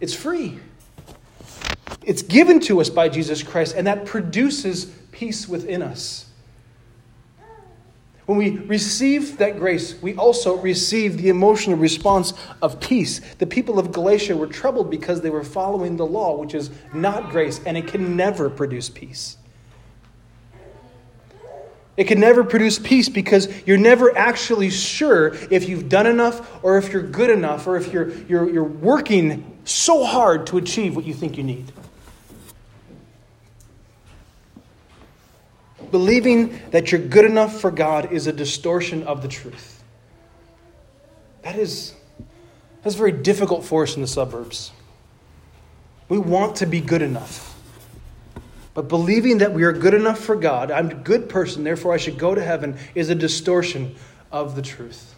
it's 0.02 0.14
free. 0.14 0.60
It's 2.04 2.24
given 2.24 2.60
to 2.62 2.82
us 2.82 2.90
by 2.90 3.08
Jesus 3.08 3.44
Christ, 3.44 3.76
and 3.78 3.88
that 3.88 4.06
produces 4.06 4.86
peace 5.12 5.48
within 5.48 5.84
us. 5.84 6.26
When 8.26 8.38
we 8.38 8.58
receive 8.58 9.38
that 9.38 9.60
grace, 9.60 10.02
we 10.02 10.16
also 10.16 10.58
receive 10.58 11.18
the 11.18 11.30
emotional 11.30 11.78
response 11.78 12.34
of 12.62 12.80
peace. 12.80 13.20
The 13.36 13.46
people 13.46 13.78
of 13.78 13.92
Galatia 13.92 14.36
were 14.36 14.48
troubled 14.48 14.90
because 14.90 15.22
they 15.22 15.30
were 15.30 15.44
following 15.44 15.98
the 15.98 16.06
law, 16.06 16.38
which 16.38 16.56
is 16.56 16.72
not 16.94 17.30
grace, 17.30 17.62
and 17.66 17.78
it 17.78 17.88
can 17.88 18.16
never 18.16 18.50
produce 18.50 18.90
peace. 18.90 19.38
It 21.98 22.06
can 22.06 22.20
never 22.20 22.44
produce 22.44 22.80
peace 22.80 23.10
because 23.10 23.50
you're 23.68 23.78
never 23.78 24.18
actually 24.18 24.70
sure 24.70 25.34
if 25.52 25.68
you've 25.68 25.90
done 25.90 26.08
enough 26.08 26.64
or 26.64 26.78
if 26.78 26.92
you're 26.94 27.04
good 27.04 27.30
enough 27.30 27.68
or 27.68 27.76
if 27.76 27.92
you're, 27.92 28.10
you're, 28.24 28.50
you're 28.50 28.64
working 28.64 29.51
so 29.64 30.04
hard 30.04 30.48
to 30.48 30.58
achieve 30.58 30.96
what 30.96 31.06
you 31.06 31.14
think 31.14 31.38
you 31.38 31.44
need. 31.44 31.72
Believing 35.92 36.60
that 36.72 36.92
you're 36.92 37.02
good 37.02 37.26
enough 37.26 37.60
for 37.60 37.70
God 37.70 38.12
is 38.14 38.28
a 38.28 38.34
distortion 38.34 39.04
of 39.04 39.22
the 39.22 39.28
truth. 39.28 39.84
That 41.44 41.58
is 41.58 41.94
that's 42.84 42.96
very 42.96 43.12
difficult 43.12 43.66
for 43.66 43.84
us 43.84 43.96
in 43.96 44.02
the 44.02 44.08
suburbs. 44.08 44.72
We 46.10 46.18
want 46.18 46.58
to 46.58 46.66
be 46.66 46.82
good 46.82 47.02
enough. 47.02 47.48
But 48.74 48.88
believing 48.88 49.40
that 49.40 49.54
we 49.54 49.64
are 49.64 49.74
good 49.74 49.94
enough 49.94 50.20
for 50.20 50.36
God, 50.36 50.72
I'm 50.72 50.90
a 50.90 50.96
good 50.96 51.30
person, 51.30 51.64
therefore 51.64 51.94
I 51.94 51.98
should 51.98 52.18
go 52.18 52.34
to 52.34 52.42
heaven, 52.42 52.78
is 52.96 53.10
a 53.10 53.16
distortion 53.16 53.96
of 54.32 54.56
the 54.56 54.62
truth. 54.62 55.14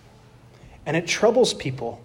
And 0.85 0.97
it 0.97 1.07
troubles 1.07 1.53
people 1.53 2.01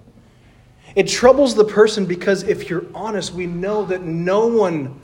it 0.94 1.08
troubles 1.08 1.54
the 1.54 1.64
person 1.64 2.06
because 2.06 2.42
if 2.42 2.70
you're 2.70 2.86
honest, 2.94 3.32
we 3.32 3.46
know 3.46 3.84
that 3.86 4.02
no 4.02 4.46
one 4.46 5.00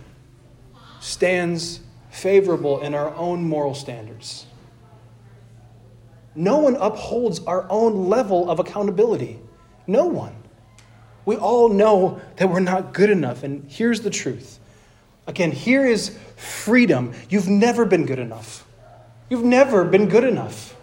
stands 1.01 1.81
favorable 2.11 2.81
in 2.81 2.95
our 2.95 3.15
own 3.15 3.49
moral 3.49 3.75
standards. 3.75 4.47
No 6.35 6.59
one 6.59 6.77
upholds 6.77 7.45
our 7.45 7.67
own 7.71 8.09
level 8.09 8.51
of 8.51 8.59
accountability. 8.59 9.39
No 9.87 10.07
one. 10.07 10.35
We 11.27 11.37
all 11.37 11.69
know 11.69 12.21
that 12.37 12.49
we're 12.49 12.61
not 12.61 12.93
good 12.93 13.11
enough. 13.11 13.43
And 13.43 13.71
here's 13.71 14.01
the 14.01 14.11
truth. 14.11 14.59
Again, 15.27 15.53
here 15.53 15.87
is 15.87 16.19
freedom. 16.37 17.13
You've 17.29 17.49
never 17.49 17.85
been 17.85 18.05
good 18.05 18.19
enough. 18.19 18.67
You've 19.31 19.45
never 19.45 19.85
been 19.85 20.09
good 20.09 20.25
enough. 20.25 20.74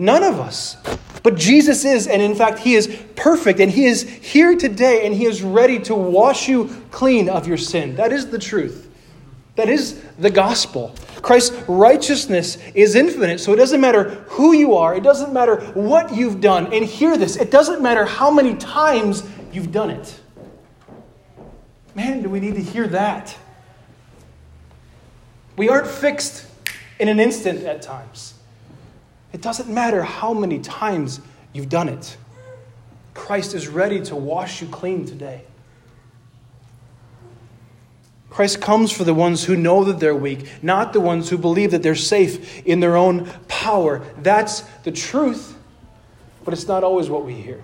None 0.00 0.22
of 0.22 0.40
us. 0.40 0.78
But 1.22 1.36
Jesus 1.36 1.84
is, 1.84 2.06
and 2.06 2.22
in 2.22 2.34
fact, 2.34 2.60
He 2.60 2.74
is 2.74 2.88
perfect, 3.16 3.60
and 3.60 3.70
He 3.70 3.84
is 3.84 4.08
here 4.08 4.56
today, 4.56 5.04
and 5.04 5.14
He 5.14 5.26
is 5.26 5.42
ready 5.42 5.78
to 5.80 5.94
wash 5.94 6.48
you 6.48 6.74
clean 6.90 7.28
of 7.28 7.46
your 7.46 7.58
sin. 7.58 7.96
That 7.96 8.10
is 8.10 8.30
the 8.30 8.38
truth. 8.38 8.90
That 9.56 9.68
is 9.68 10.02
the 10.18 10.30
gospel. 10.30 10.94
Christ's 11.20 11.54
righteousness 11.68 12.56
is 12.74 12.94
infinite, 12.94 13.40
so 13.40 13.52
it 13.52 13.56
doesn't 13.56 13.82
matter 13.82 14.24
who 14.28 14.54
you 14.54 14.74
are, 14.74 14.94
it 14.94 15.02
doesn't 15.02 15.34
matter 15.34 15.60
what 15.74 16.16
you've 16.16 16.40
done. 16.40 16.72
And 16.72 16.82
hear 16.82 17.18
this 17.18 17.36
it 17.36 17.50
doesn't 17.50 17.82
matter 17.82 18.06
how 18.06 18.30
many 18.30 18.54
times 18.54 19.22
you've 19.52 19.70
done 19.70 19.90
it. 19.90 20.18
Man, 21.94 22.22
do 22.22 22.30
we 22.30 22.40
need 22.40 22.54
to 22.54 22.62
hear 22.62 22.86
that? 22.86 23.36
We 25.58 25.68
aren't 25.68 25.88
fixed 25.88 26.46
in 26.98 27.08
an 27.08 27.20
instant 27.20 27.64
at 27.64 27.82
times. 27.82 28.39
It 29.32 29.40
doesn't 29.40 29.68
matter 29.68 30.02
how 30.02 30.34
many 30.34 30.58
times 30.58 31.20
you've 31.52 31.68
done 31.68 31.88
it. 31.88 32.16
Christ 33.14 33.54
is 33.54 33.68
ready 33.68 34.00
to 34.02 34.16
wash 34.16 34.60
you 34.60 34.68
clean 34.68 35.06
today. 35.06 35.44
Christ 38.28 38.60
comes 38.60 38.92
for 38.92 39.02
the 39.02 39.12
ones 39.12 39.44
who 39.44 39.56
know 39.56 39.84
that 39.84 39.98
they're 39.98 40.14
weak, 40.14 40.48
not 40.62 40.92
the 40.92 41.00
ones 41.00 41.28
who 41.28 41.36
believe 41.36 41.72
that 41.72 41.82
they're 41.82 41.96
safe 41.96 42.64
in 42.64 42.78
their 42.80 42.96
own 42.96 43.28
power. 43.48 44.02
That's 44.18 44.60
the 44.84 44.92
truth, 44.92 45.56
but 46.44 46.54
it's 46.54 46.68
not 46.68 46.84
always 46.84 47.10
what 47.10 47.24
we 47.24 47.34
hear. 47.34 47.62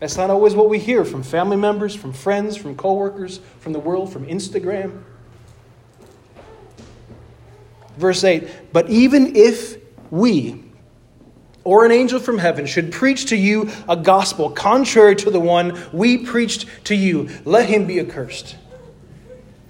That's 0.00 0.16
not 0.16 0.30
always 0.30 0.56
what 0.56 0.68
we 0.68 0.80
hear 0.80 1.04
from 1.04 1.22
family 1.22 1.56
members, 1.56 1.94
from 1.94 2.12
friends, 2.12 2.56
from 2.56 2.74
coworkers, 2.74 3.38
from 3.60 3.72
the 3.72 3.78
world, 3.78 4.12
from 4.12 4.26
Instagram. 4.26 5.04
Verse 7.96 8.24
8 8.24 8.72
But 8.72 8.90
even 8.90 9.36
if 9.36 9.76
we, 10.10 10.62
or 11.64 11.84
an 11.84 11.92
angel 11.92 12.20
from 12.20 12.38
heaven, 12.38 12.66
should 12.66 12.92
preach 12.92 13.26
to 13.26 13.36
you 13.36 13.70
a 13.88 13.96
gospel 13.96 14.50
contrary 14.50 15.16
to 15.16 15.30
the 15.30 15.40
one 15.40 15.78
we 15.92 16.18
preached 16.18 16.66
to 16.84 16.94
you, 16.94 17.28
let 17.44 17.68
him 17.68 17.86
be 17.86 18.00
accursed. 18.00 18.56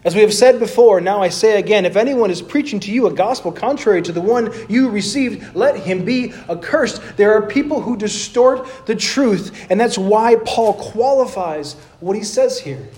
As 0.05 0.17
we 0.17 0.23
have 0.23 0.35
said 0.35 0.59
before, 0.59 1.00
now 1.00 1.23
I 1.23 1.29
say 1.29 1.61
again 1.61 1.87
if 1.87 1.95
anyone 1.95 2.31
is 2.31 2.43
preaching 2.43 2.81
to 2.81 2.91
you 2.91 3.07
a 3.07 3.12
gospel 3.12 3.52
contrary 3.52 4.02
to 4.02 4.12
the 4.12 4.21
one 4.21 4.52
you 4.69 4.91
received, 4.91 5.55
let 5.55 5.76
him 5.76 6.05
be 6.05 6.33
accursed. 6.50 7.00
There 7.17 7.33
are 7.35 7.43
people 7.43 7.81
who 7.81 7.97
distort 7.97 8.69
the 8.87 8.97
truth, 8.97 9.67
and 9.71 9.79
that's 9.79 9.97
why 9.97 10.37
Paul 10.45 10.75
qualifies 10.75 11.75
what 12.00 12.17
he 12.17 12.25
says 12.25 12.59
here. 12.59 12.88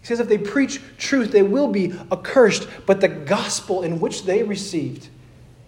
He 0.00 0.06
says 0.06 0.20
if 0.20 0.28
they 0.28 0.38
preach 0.38 0.80
truth, 0.98 1.30
they 1.30 1.42
will 1.42 1.68
be 1.68 1.92
accursed, 2.10 2.68
but 2.86 3.00
the 3.00 3.08
gospel 3.08 3.82
in 3.82 4.00
which 4.00 4.24
they 4.24 4.42
received 4.42 5.08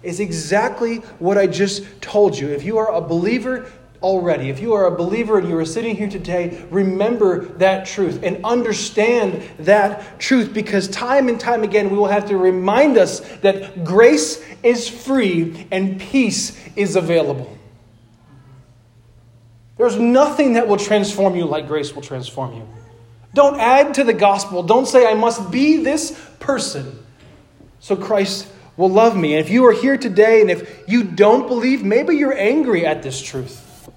is 0.02 0.20
exactly 0.20 0.96
what 1.18 1.38
I 1.38 1.46
just 1.46 1.84
told 2.00 2.36
you. 2.36 2.48
If 2.48 2.64
you 2.64 2.78
are 2.78 2.92
a 2.92 3.00
believer, 3.00 3.70
already. 4.02 4.50
If 4.50 4.60
you 4.60 4.74
are 4.74 4.86
a 4.86 4.90
believer 4.90 5.38
and 5.38 5.48
you 5.48 5.56
are 5.56 5.64
sitting 5.64 5.96
here 5.96 6.08
today, 6.08 6.64
remember 6.70 7.44
that 7.58 7.86
truth 7.86 8.20
and 8.22 8.44
understand 8.44 9.42
that 9.60 10.18
truth 10.18 10.52
because 10.52 10.88
time 10.88 11.28
and 11.28 11.38
time 11.38 11.62
again 11.62 11.90
we 11.90 11.96
will 11.96 12.08
have 12.08 12.26
to 12.28 12.36
remind 12.36 12.98
us 12.98 13.20
that 13.38 13.84
grace 13.84 14.44
is 14.62 14.88
free 14.88 15.66
and 15.70 16.00
peace 16.00 16.58
is 16.76 16.96
available. 16.96 17.56
There's 19.78 19.98
nothing 19.98 20.54
that 20.54 20.68
will 20.68 20.76
transform 20.76 21.34
you 21.34 21.44
like 21.44 21.66
grace 21.66 21.94
will 21.94 22.02
transform 22.02 22.54
you. 22.54 22.68
Don't 23.34 23.58
add 23.58 23.94
to 23.94 24.04
the 24.04 24.12
gospel. 24.12 24.62
Don't 24.62 24.86
say, 24.86 25.06
I 25.06 25.14
must 25.14 25.50
be 25.50 25.78
this 25.78 26.18
person 26.38 27.02
so 27.82 27.96
Christ 27.96 28.48
will 28.76 28.88
love 28.88 29.16
me. 29.16 29.34
And 29.34 29.44
if 29.44 29.50
you 29.50 29.66
are 29.66 29.72
here 29.72 29.98
today 29.98 30.40
and 30.40 30.50
if 30.50 30.84
you 30.86 31.02
don't 31.02 31.48
believe, 31.48 31.84
maybe 31.84 32.16
you're 32.16 32.36
angry 32.36 32.86
at 32.86 33.02
this 33.02 33.20
truth. 33.20 33.90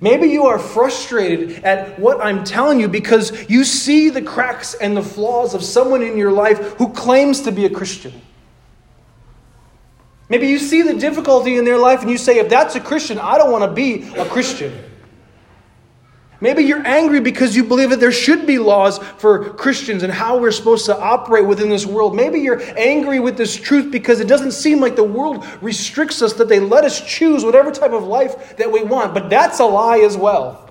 Maybe 0.00 0.28
you 0.28 0.46
are 0.46 0.58
frustrated 0.58 1.62
at 1.62 1.98
what 1.98 2.24
I'm 2.24 2.42
telling 2.42 2.80
you 2.80 2.88
because 2.88 3.48
you 3.50 3.64
see 3.64 4.08
the 4.08 4.22
cracks 4.22 4.74
and 4.74 4.96
the 4.96 5.02
flaws 5.02 5.54
of 5.54 5.62
someone 5.62 6.02
in 6.02 6.16
your 6.16 6.32
life 6.32 6.58
who 6.78 6.90
claims 6.92 7.42
to 7.42 7.52
be 7.52 7.66
a 7.66 7.70
Christian. 7.70 8.18
Maybe 10.30 10.48
you 10.48 10.58
see 10.58 10.82
the 10.82 10.94
difficulty 10.94 11.56
in 11.56 11.66
their 11.66 11.78
life 11.78 12.00
and 12.00 12.10
you 12.10 12.18
say, 12.18 12.38
if 12.38 12.48
that's 12.48 12.76
a 12.76 12.80
Christian, 12.80 13.18
I 13.18 13.36
don't 13.36 13.52
want 13.52 13.64
to 13.64 13.72
be 13.72 14.08
a 14.14 14.24
Christian. 14.24 14.72
Maybe 16.40 16.62
you're 16.62 16.86
angry 16.86 17.20
because 17.20 17.56
you 17.56 17.64
believe 17.64 17.90
that 17.90 17.98
there 17.98 18.12
should 18.12 18.46
be 18.46 18.58
laws 18.58 18.98
for 18.98 19.50
Christians 19.54 20.04
and 20.04 20.12
how 20.12 20.38
we're 20.38 20.52
supposed 20.52 20.86
to 20.86 20.96
operate 20.96 21.44
within 21.44 21.68
this 21.68 21.84
world. 21.84 22.14
Maybe 22.14 22.38
you're 22.38 22.62
angry 22.78 23.18
with 23.18 23.36
this 23.36 23.56
truth 23.56 23.90
because 23.90 24.20
it 24.20 24.28
doesn't 24.28 24.52
seem 24.52 24.78
like 24.78 24.94
the 24.94 25.02
world 25.02 25.44
restricts 25.60 26.22
us, 26.22 26.34
that 26.34 26.48
they 26.48 26.60
let 26.60 26.84
us 26.84 27.04
choose 27.04 27.44
whatever 27.44 27.72
type 27.72 27.90
of 27.90 28.04
life 28.04 28.56
that 28.56 28.70
we 28.70 28.84
want. 28.84 29.14
But 29.14 29.30
that's 29.30 29.58
a 29.58 29.64
lie 29.64 29.98
as 29.98 30.16
well. 30.16 30.70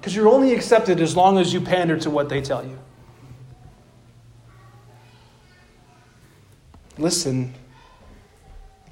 Because 0.00 0.16
you're 0.16 0.28
only 0.28 0.52
accepted 0.52 1.00
as 1.00 1.14
long 1.14 1.38
as 1.38 1.52
you 1.52 1.60
pander 1.60 1.96
to 1.98 2.10
what 2.10 2.28
they 2.28 2.40
tell 2.40 2.66
you. 2.66 2.78
Listen. 6.98 7.54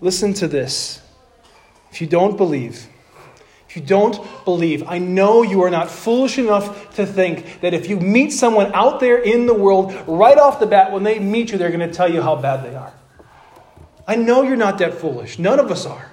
Listen 0.00 0.32
to 0.34 0.46
this. 0.46 1.02
If 1.90 2.00
you 2.00 2.06
don't 2.06 2.36
believe, 2.36 2.86
if 3.68 3.76
you 3.76 3.82
don't 3.82 4.18
believe, 4.46 4.88
I 4.88 4.96
know 4.98 5.42
you 5.42 5.62
are 5.62 5.70
not 5.70 5.90
foolish 5.90 6.38
enough 6.38 6.94
to 6.96 7.04
think 7.04 7.60
that 7.60 7.74
if 7.74 7.88
you 7.88 8.00
meet 8.00 8.30
someone 8.32 8.72
out 8.72 8.98
there 8.98 9.18
in 9.18 9.44
the 9.44 9.52
world, 9.52 9.92
right 10.06 10.38
off 10.38 10.58
the 10.58 10.66
bat, 10.66 10.90
when 10.90 11.02
they 11.02 11.18
meet 11.18 11.52
you, 11.52 11.58
they're 11.58 11.70
going 11.70 11.86
to 11.86 11.94
tell 11.94 12.10
you 12.10 12.22
how 12.22 12.36
bad 12.36 12.64
they 12.64 12.74
are. 12.74 12.94
I 14.06 14.16
know 14.16 14.40
you're 14.40 14.56
not 14.56 14.78
that 14.78 14.94
foolish. 14.94 15.38
None 15.38 15.60
of 15.60 15.70
us 15.70 15.84
are. 15.84 16.10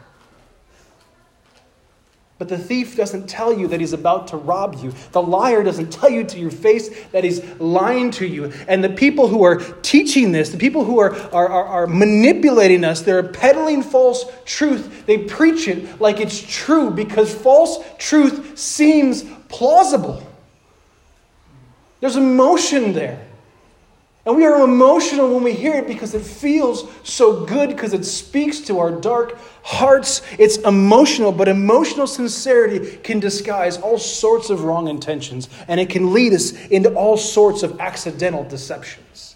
But 2.37 2.49
the 2.49 2.57
thief 2.57 2.97
doesn't 2.97 3.29
tell 3.29 3.57
you 3.57 3.67
that 3.69 3.79
he's 3.79 3.93
about 3.93 4.27
to 4.27 4.37
rob 4.37 4.75
you. 4.83 4.93
The 5.13 5.21
liar 5.21 5.63
doesn't 5.63 5.91
tell 5.93 6.09
you 6.09 6.25
to 6.25 6.37
your 6.37 6.51
face 6.51 6.89
that 7.11 7.23
he's 7.23 7.41
lying 7.61 8.11
to 8.11 8.27
you. 8.27 8.51
And 8.67 8.83
the 8.83 8.89
people 8.89 9.29
who 9.29 9.43
are 9.43 9.59
teaching 9.81 10.33
this, 10.33 10.49
the 10.49 10.57
people 10.57 10.83
who 10.83 10.99
are, 10.99 11.15
are, 11.33 11.47
are, 11.47 11.65
are, 11.65 11.87
manipulating 11.87 12.83
us, 12.83 13.01
they're 13.01 13.23
peddling 13.23 13.81
false 13.81 14.25
truth. 14.43 15.05
They 15.05 15.19
preach 15.19 15.69
it 15.69 16.01
like 16.01 16.19
it's 16.19 16.41
true 16.41 16.91
because 16.91 17.33
false 17.33 17.79
truth 17.97 18.59
seems 18.59 19.23
plausible. 19.47 20.21
There's 22.01 22.17
emotion 22.17 22.91
there. 22.91 23.24
And 24.25 24.35
we 24.35 24.45
are 24.45 24.63
emotional 24.63 25.31
when 25.31 25.43
we 25.43 25.53
hear 25.53 25.75
it 25.75 25.87
because 25.87 26.15
it 26.15 26.23
feels 26.23 26.89
so 27.03 27.45
good 27.45 27.69
because 27.69 27.93
it 27.93 28.03
speaks 28.03 28.59
to 28.61 28.79
our 28.79 28.91
dark 28.91 29.37
hearts. 29.61 30.23
It's 30.39 30.57
emotional, 30.57 31.31
but 31.31 31.47
emotional 31.47 32.07
sincerity 32.07 32.97
can 32.97 33.19
disguise 33.19 33.77
all 33.77 33.99
sorts 33.99 34.49
of 34.49 34.63
wrong 34.63 34.87
intentions 34.87 35.47
and 35.67 35.79
it 35.79 35.91
can 35.91 36.11
lead 36.11 36.33
us 36.33 36.53
into 36.67 36.91
all 36.95 37.17
sorts 37.17 37.61
of 37.61 37.79
accidental 37.79 38.43
deceptions. 38.43 39.35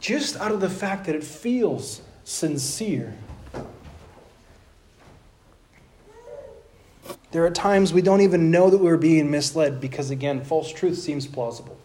Just 0.00 0.36
out 0.36 0.52
of 0.52 0.60
the 0.60 0.70
fact 0.70 1.04
that 1.04 1.14
it 1.14 1.24
feels 1.24 2.00
sincere. 2.24 3.14
There 7.30 7.44
are 7.44 7.50
times 7.50 7.92
we 7.92 8.00
don't 8.00 8.22
even 8.22 8.50
know 8.50 8.70
that 8.70 8.78
we're 8.78 8.96
being 8.96 9.30
misled 9.30 9.82
because, 9.82 10.10
again, 10.10 10.42
false 10.44 10.72
truth 10.72 10.96
seems 10.96 11.26
plausible. 11.26 11.78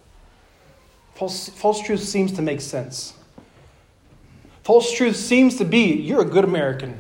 False, 1.15 1.49
false 1.49 1.82
truth 1.82 2.04
seems 2.04 2.32
to 2.34 2.41
make 2.41 2.62
sense. 2.62 3.13
False 4.63 4.91
truth 4.91 5.15
seems 5.15 5.58
to 5.58 5.65
be, 5.65 5.93
you're 5.93 6.21
a 6.21 6.26
good 6.26 6.43
American. 6.43 6.99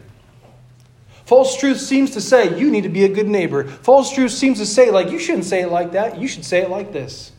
False 1.25 1.57
truth 1.57 1.79
seems 1.79 2.11
to 2.11 2.21
say, 2.21 2.59
you 2.59 2.69
need 2.69 2.83
to 2.83 2.89
be 2.89 3.05
a 3.05 3.09
good 3.09 3.27
neighbor. 3.27 3.63
False 3.63 4.13
truth 4.13 4.31
seems 4.31 4.59
to 4.59 4.65
say, 4.65 4.91
like, 4.91 5.09
you 5.09 5.17
shouldn't 5.17 5.45
say 5.45 5.61
it 5.61 5.69
like 5.69 5.93
that. 5.93 6.17
You 6.19 6.27
should 6.27 6.43
say 6.43 6.59
it 6.61 6.69
like 6.69 6.91
this. 6.91 7.31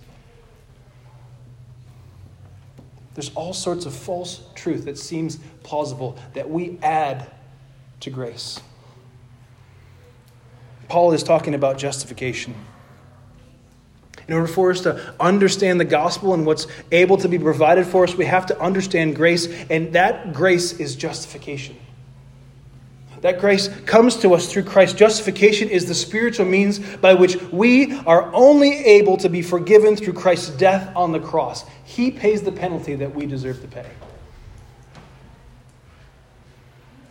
There's 3.15 3.31
all 3.35 3.53
sorts 3.53 3.87
of 3.87 3.95
false 3.95 4.41
truth 4.55 4.87
that 4.87 4.99
seems 4.99 5.39
plausible 5.63 6.19
that 6.33 6.49
we 6.49 6.79
add 6.83 7.31
to 8.01 8.11
grace. 8.11 8.61
Paul 10.89 11.13
is 11.13 11.23
talking 11.23 11.55
about 11.55 11.79
justification. 11.79 12.55
In 14.27 14.35
order 14.35 14.47
for 14.47 14.71
us 14.71 14.81
to 14.83 15.15
understand 15.21 15.79
the 15.79 15.85
gospel 15.85 16.35
and 16.35 16.47
what's 16.47 16.67
able 16.93 17.17
to 17.19 17.29
be 17.29 17.39
provided 17.39 17.87
for 17.87 18.05
us, 18.05 18.15
we 18.15 18.25
have 18.25 18.47
to 18.47 18.61
understand 18.61 19.17
grace, 19.17 19.47
and 19.71 19.93
that 19.93 20.33
grace 20.33 20.73
is 20.81 20.97
justification. 20.97 21.77
That 23.21 23.41
grace 23.41 23.69
comes 23.87 24.17
to 24.19 24.35
us 24.35 24.53
through 24.53 24.65
Christ. 24.65 24.99
Justification 24.99 25.71
is 25.71 25.87
the 25.87 25.95
spiritual 25.95 26.45
means 26.45 26.79
by 26.79 27.15
which 27.15 27.41
we 27.45 27.99
are 28.01 28.31
only 28.35 28.85
able 28.85 29.17
to 29.17 29.31
be 29.31 29.41
forgiven 29.41 29.97
through 29.97 30.13
Christ's 30.13 30.51
death 30.51 30.95
on 30.95 31.13
the 31.13 31.21
cross. 31.21 31.65
He 31.85 32.11
pays 32.11 32.43
the 32.43 32.53
penalty 32.53 32.95
that 32.97 33.15
we 33.15 33.25
deserve 33.25 33.63
to 33.63 33.69
pay. 33.69 33.87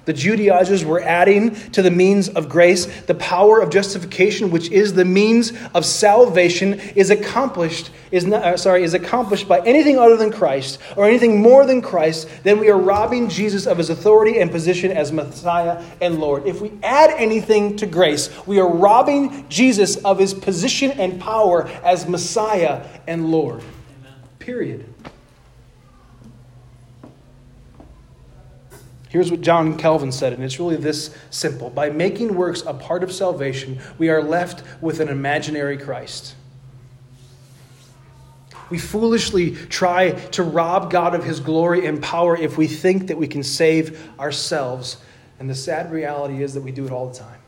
The 0.05 0.13
Judaizers 0.13 0.83
were 0.83 1.01
adding 1.01 1.55
to 1.71 1.81
the 1.81 1.91
means 1.91 2.29
of 2.29 2.49
grace 2.49 2.85
the 3.03 3.15
power 3.15 3.61
of 3.61 3.69
justification, 3.69 4.51
which 4.51 4.69
is 4.69 4.93
the 4.93 5.05
means 5.05 5.53
of 5.73 5.85
salvation, 5.85 6.79
is 6.95 7.09
accomplished 7.09 7.91
is 8.13 8.27
not, 8.27 8.43
uh, 8.43 8.57
sorry 8.57 8.83
is 8.83 8.93
accomplished 8.93 9.47
by 9.47 9.59
anything 9.61 9.97
other 9.97 10.15
than 10.15 10.31
Christ 10.31 10.79
or 10.95 11.05
anything 11.05 11.41
more 11.41 11.65
than 11.65 11.81
Christ. 11.81 12.29
Then 12.43 12.59
we 12.59 12.69
are 12.69 12.77
robbing 12.77 13.27
Jesus 13.27 13.65
of 13.65 13.79
his 13.79 13.89
authority 13.89 14.39
and 14.39 14.51
position 14.51 14.91
as 14.91 15.11
Messiah 15.11 15.83
and 15.99 16.19
Lord. 16.19 16.45
If 16.45 16.61
we 16.61 16.71
add 16.83 17.09
anything 17.11 17.75
to 17.77 17.87
grace, 17.87 18.29
we 18.45 18.59
are 18.59 18.67
robbing 18.69 19.49
Jesus 19.49 19.95
of 19.97 20.19
his 20.19 20.33
position 20.33 20.91
and 20.91 21.19
power 21.19 21.67
as 21.83 22.07
Messiah 22.07 22.85
and 23.07 23.31
Lord. 23.31 23.63
Amen. 23.99 24.13
Period. 24.37 24.85
Here's 29.13 29.29
what 29.29 29.41
John 29.41 29.77
Calvin 29.77 30.11
said, 30.11 30.33
and 30.33 30.43
it's 30.43 30.59
really 30.59 30.75
this 30.75 31.15
simple. 31.29 31.69
By 31.69 31.91
making 31.91 32.33
works 32.33 32.63
a 32.65 32.73
part 32.73 33.03
of 33.03 33.11
salvation, 33.11 33.79
we 33.99 34.09
are 34.09 34.23
left 34.23 34.63
with 34.81 34.99
an 34.99 35.07
imaginary 35.07 35.77
Christ. 35.77 36.33
We 38.71 38.79
foolishly 38.79 39.51
try 39.51 40.13
to 40.31 40.41
rob 40.41 40.89
God 40.89 41.13
of 41.13 41.23
his 41.23 41.39
glory 41.39 41.85
and 41.85 42.01
power 42.01 42.35
if 42.35 42.57
we 42.57 42.65
think 42.65 43.05
that 43.05 43.17
we 43.19 43.27
can 43.27 43.43
save 43.43 44.03
ourselves. 44.19 44.97
And 45.37 45.47
the 45.47 45.53
sad 45.53 45.91
reality 45.91 46.41
is 46.41 46.55
that 46.55 46.61
we 46.61 46.71
do 46.71 46.83
it 46.83 46.91
all 46.91 47.07
the 47.07 47.19
time. 47.19 47.39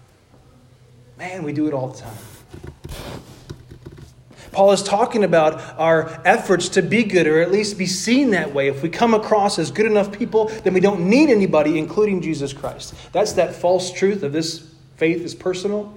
Man, 1.17 1.41
we 1.41 1.51
do 1.51 1.65
it 1.65 1.73
all 1.73 1.87
the 1.87 1.99
time. 1.99 3.25
Paul 4.55 4.71
is 4.71 4.81
talking 4.81 5.25
about 5.25 5.61
our 5.77 6.21
efforts 6.23 6.69
to 6.69 6.81
be 6.81 7.03
good, 7.03 7.27
or 7.27 7.41
at 7.41 7.51
least 7.51 7.77
be 7.77 7.85
seen 7.85 8.29
that 8.29 8.53
way. 8.53 8.69
If 8.69 8.81
we 8.81 8.87
come 8.87 9.13
across 9.13 9.59
as 9.59 9.69
good 9.69 9.85
enough 9.85 10.17
people, 10.17 10.47
then 10.63 10.73
we 10.73 10.79
don't 10.79 11.09
need 11.09 11.29
anybody, 11.29 11.77
including 11.77 12.21
Jesus 12.21 12.53
Christ. 12.53 12.93
That's 13.11 13.33
that 13.33 13.53
false 13.53 13.91
truth 13.91 14.23
of 14.23 14.31
this 14.31 14.71
faith 14.95 15.21
is 15.21 15.35
personal. 15.35 15.93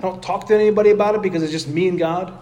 I 0.00 0.02
don't 0.02 0.20
talk 0.20 0.48
to 0.48 0.54
anybody 0.56 0.90
about 0.90 1.14
it 1.14 1.22
because 1.22 1.44
it's 1.44 1.52
just 1.52 1.68
me 1.68 1.86
and 1.86 1.96
God. 1.96 2.36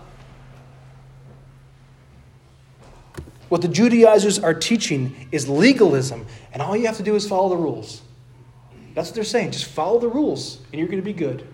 What 3.50 3.60
the 3.60 3.68
Judaizers 3.68 4.38
are 4.38 4.54
teaching 4.54 5.28
is 5.30 5.46
legalism, 5.46 6.24
and 6.54 6.62
all 6.62 6.74
you 6.74 6.86
have 6.86 6.96
to 6.96 7.02
do 7.02 7.16
is 7.16 7.28
follow 7.28 7.50
the 7.50 7.58
rules. 7.58 8.00
That's 8.94 9.10
what 9.10 9.14
they're 9.14 9.24
saying. 9.24 9.50
Just 9.50 9.66
follow 9.66 9.98
the 9.98 10.08
rules, 10.08 10.62
and 10.72 10.78
you're 10.78 10.88
going 10.88 11.02
to 11.02 11.04
be 11.04 11.12
good. 11.12 11.46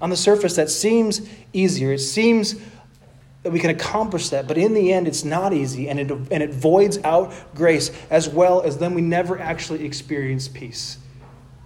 On 0.00 0.10
the 0.10 0.16
surface, 0.16 0.56
that 0.56 0.70
seems 0.70 1.22
easier. 1.52 1.92
It 1.92 2.00
seems 2.00 2.56
that 3.42 3.50
we 3.52 3.60
can 3.60 3.70
accomplish 3.70 4.30
that, 4.30 4.48
but 4.48 4.58
in 4.58 4.74
the 4.74 4.92
end, 4.92 5.06
it's 5.06 5.24
not 5.24 5.52
easy, 5.52 5.88
and 5.88 6.00
it, 6.00 6.10
and 6.10 6.42
it 6.42 6.52
voids 6.52 6.98
out 7.04 7.32
grace, 7.54 7.90
as 8.10 8.28
well 8.28 8.62
as 8.62 8.78
then 8.78 8.92
we 8.92 9.00
never 9.00 9.38
actually 9.38 9.84
experience 9.84 10.48
peace. 10.48 10.98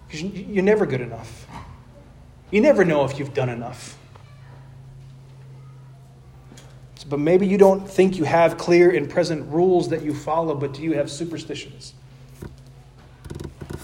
Because 0.07 0.23
you're 0.23 0.63
never 0.63 0.87
good 0.87 1.01
enough. 1.01 1.47
You 2.51 2.61
never 2.61 2.85
know 2.85 3.05
if 3.05 3.19
you've 3.19 3.33
done 3.33 3.49
enough. 3.49 3.97
But 7.09 7.19
maybe 7.19 7.47
you 7.47 7.59
don't 7.59 7.89
think 7.89 8.19
you 8.19 8.25
have 8.25 8.57
clear 8.57 8.95
and 8.95 9.09
present 9.09 9.51
rules 9.53 9.89
that 9.89 10.03
you 10.03 10.15
follow, 10.15 10.55
but 10.55 10.75
do 10.75 10.83
you 10.83 10.93
have 10.93 11.11
superstitions? 11.11 11.95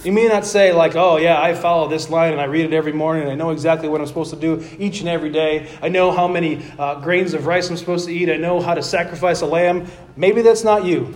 You 0.06 0.12
may 0.12 0.28
not 0.28 0.46
say, 0.46 0.72
like, 0.72 0.94
oh, 0.94 1.16
yeah, 1.16 1.42
I 1.42 1.52
follow 1.52 1.88
this 1.88 2.08
line 2.10 2.30
and 2.30 2.40
I 2.40 2.44
read 2.44 2.64
it 2.64 2.72
every 2.72 2.92
morning 2.92 3.24
and 3.24 3.32
I 3.32 3.34
know 3.34 3.50
exactly 3.50 3.88
what 3.88 4.00
I'm 4.00 4.06
supposed 4.06 4.32
to 4.32 4.38
do 4.38 4.64
each 4.78 5.00
and 5.00 5.08
every 5.08 5.30
day. 5.30 5.68
I 5.82 5.88
know 5.88 6.12
how 6.12 6.28
many 6.28 6.64
uh, 6.78 7.00
grains 7.00 7.34
of 7.34 7.46
rice 7.46 7.68
I'm 7.70 7.76
supposed 7.76 8.06
to 8.06 8.14
eat. 8.14 8.30
I 8.30 8.36
know 8.36 8.60
how 8.60 8.74
to 8.74 8.84
sacrifice 8.84 9.40
a 9.40 9.46
lamb. 9.46 9.90
Maybe 10.14 10.42
that's 10.42 10.62
not 10.62 10.84
you. 10.84 11.12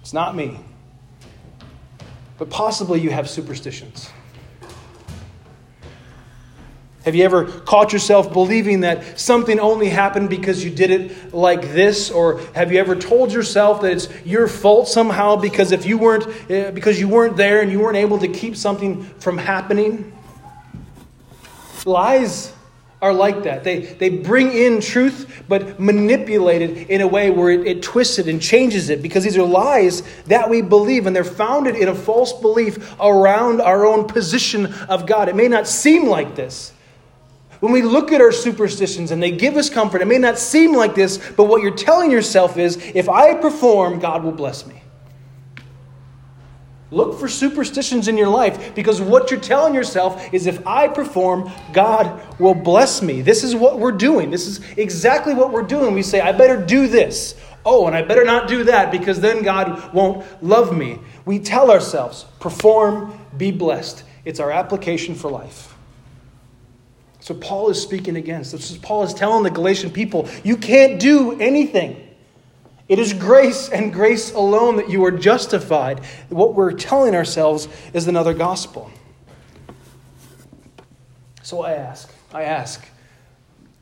It's 0.00 0.12
not 0.12 0.36
me. 0.36 0.60
But 2.38 2.50
possibly 2.50 3.00
you 3.00 3.10
have 3.10 3.28
superstitions. 3.28 4.08
Have 7.04 7.14
you 7.14 7.24
ever 7.24 7.44
caught 7.44 7.92
yourself 7.92 8.32
believing 8.32 8.80
that 8.80 9.20
something 9.20 9.60
only 9.60 9.90
happened 9.90 10.30
because 10.30 10.64
you 10.64 10.70
did 10.70 10.90
it 10.90 11.34
like 11.34 11.60
this? 11.72 12.10
Or 12.10 12.40
have 12.54 12.72
you 12.72 12.78
ever 12.78 12.96
told 12.96 13.30
yourself 13.30 13.82
that 13.82 13.92
it's 13.92 14.08
your 14.24 14.48
fault 14.48 14.88
somehow 14.88 15.36
because 15.36 15.70
if 15.72 15.84
you 15.84 15.98
weren't 15.98 16.26
uh, 16.50 16.70
because 16.70 16.98
you 16.98 17.08
weren't 17.08 17.36
there 17.36 17.60
and 17.60 17.70
you 17.70 17.80
weren't 17.80 17.98
able 17.98 18.18
to 18.20 18.28
keep 18.28 18.56
something 18.56 19.04
from 19.20 19.36
happening? 19.36 20.12
Lies 21.84 22.54
are 23.02 23.12
like 23.12 23.42
that. 23.42 23.64
They, 23.64 23.80
they 23.80 24.08
bring 24.08 24.50
in 24.50 24.80
truth, 24.80 25.44
but 25.46 25.78
manipulate 25.78 26.62
it 26.62 26.88
in 26.88 27.02
a 27.02 27.06
way 27.06 27.30
where 27.30 27.50
it, 27.50 27.66
it 27.66 27.82
twists 27.82 28.18
it 28.18 28.28
and 28.28 28.40
changes 28.40 28.88
it 28.88 29.02
because 29.02 29.24
these 29.24 29.36
are 29.36 29.44
lies 29.44 30.02
that 30.24 30.48
we 30.48 30.62
believe, 30.62 31.06
and 31.06 31.14
they're 31.14 31.22
founded 31.22 31.76
in 31.76 31.88
a 31.88 31.94
false 31.94 32.32
belief 32.32 32.98
around 32.98 33.60
our 33.60 33.84
own 33.84 34.06
position 34.06 34.72
of 34.88 35.04
God. 35.04 35.28
It 35.28 35.36
may 35.36 35.48
not 35.48 35.68
seem 35.68 36.06
like 36.06 36.34
this. 36.34 36.72
When 37.64 37.72
we 37.72 37.80
look 37.80 38.12
at 38.12 38.20
our 38.20 38.30
superstitions 38.30 39.10
and 39.10 39.22
they 39.22 39.30
give 39.30 39.56
us 39.56 39.70
comfort, 39.70 40.02
it 40.02 40.04
may 40.04 40.18
not 40.18 40.38
seem 40.38 40.74
like 40.74 40.94
this, 40.94 41.16
but 41.30 41.44
what 41.44 41.62
you're 41.62 41.74
telling 41.74 42.10
yourself 42.10 42.58
is 42.58 42.76
if 42.94 43.08
I 43.08 43.32
perform, 43.36 44.00
God 44.00 44.22
will 44.22 44.32
bless 44.32 44.66
me. 44.66 44.82
Look 46.90 47.18
for 47.18 47.26
superstitions 47.26 48.06
in 48.06 48.18
your 48.18 48.28
life 48.28 48.74
because 48.74 49.00
what 49.00 49.30
you're 49.30 49.40
telling 49.40 49.74
yourself 49.74 50.34
is 50.34 50.46
if 50.46 50.66
I 50.66 50.88
perform, 50.88 51.50
God 51.72 52.38
will 52.38 52.54
bless 52.54 53.00
me. 53.00 53.22
This 53.22 53.42
is 53.42 53.56
what 53.56 53.78
we're 53.78 53.92
doing. 53.92 54.30
This 54.30 54.46
is 54.46 54.60
exactly 54.76 55.32
what 55.32 55.50
we're 55.50 55.62
doing. 55.62 55.94
We 55.94 56.02
say, 56.02 56.20
I 56.20 56.32
better 56.32 56.62
do 56.62 56.86
this. 56.86 57.34
Oh, 57.64 57.86
and 57.86 57.96
I 57.96 58.02
better 58.02 58.26
not 58.26 58.46
do 58.46 58.64
that 58.64 58.92
because 58.92 59.22
then 59.22 59.42
God 59.42 59.94
won't 59.94 60.44
love 60.44 60.76
me. 60.76 60.98
We 61.24 61.38
tell 61.38 61.70
ourselves, 61.70 62.26
perform, 62.40 63.18
be 63.38 63.52
blessed. 63.52 64.04
It's 64.26 64.38
our 64.38 64.50
application 64.50 65.14
for 65.14 65.30
life. 65.30 65.73
So 67.24 67.32
Paul 67.32 67.70
is 67.70 67.80
speaking 67.80 68.16
against. 68.16 68.52
This 68.52 68.70
is 68.70 68.76
Paul 68.76 69.02
is 69.02 69.14
telling 69.14 69.44
the 69.44 69.50
Galatian 69.50 69.90
people, 69.90 70.28
you 70.42 70.58
can't 70.58 71.00
do 71.00 71.40
anything. 71.40 72.06
It 72.86 72.98
is 72.98 73.14
grace 73.14 73.70
and 73.70 73.94
grace 73.94 74.34
alone 74.34 74.76
that 74.76 74.90
you 74.90 75.02
are 75.06 75.10
justified. 75.10 76.04
What 76.28 76.54
we're 76.54 76.72
telling 76.72 77.14
ourselves 77.14 77.66
is 77.94 78.08
another 78.08 78.34
gospel. 78.34 78.90
So 81.42 81.62
I 81.62 81.72
ask, 81.72 82.12
I 82.34 82.42
ask, 82.42 82.86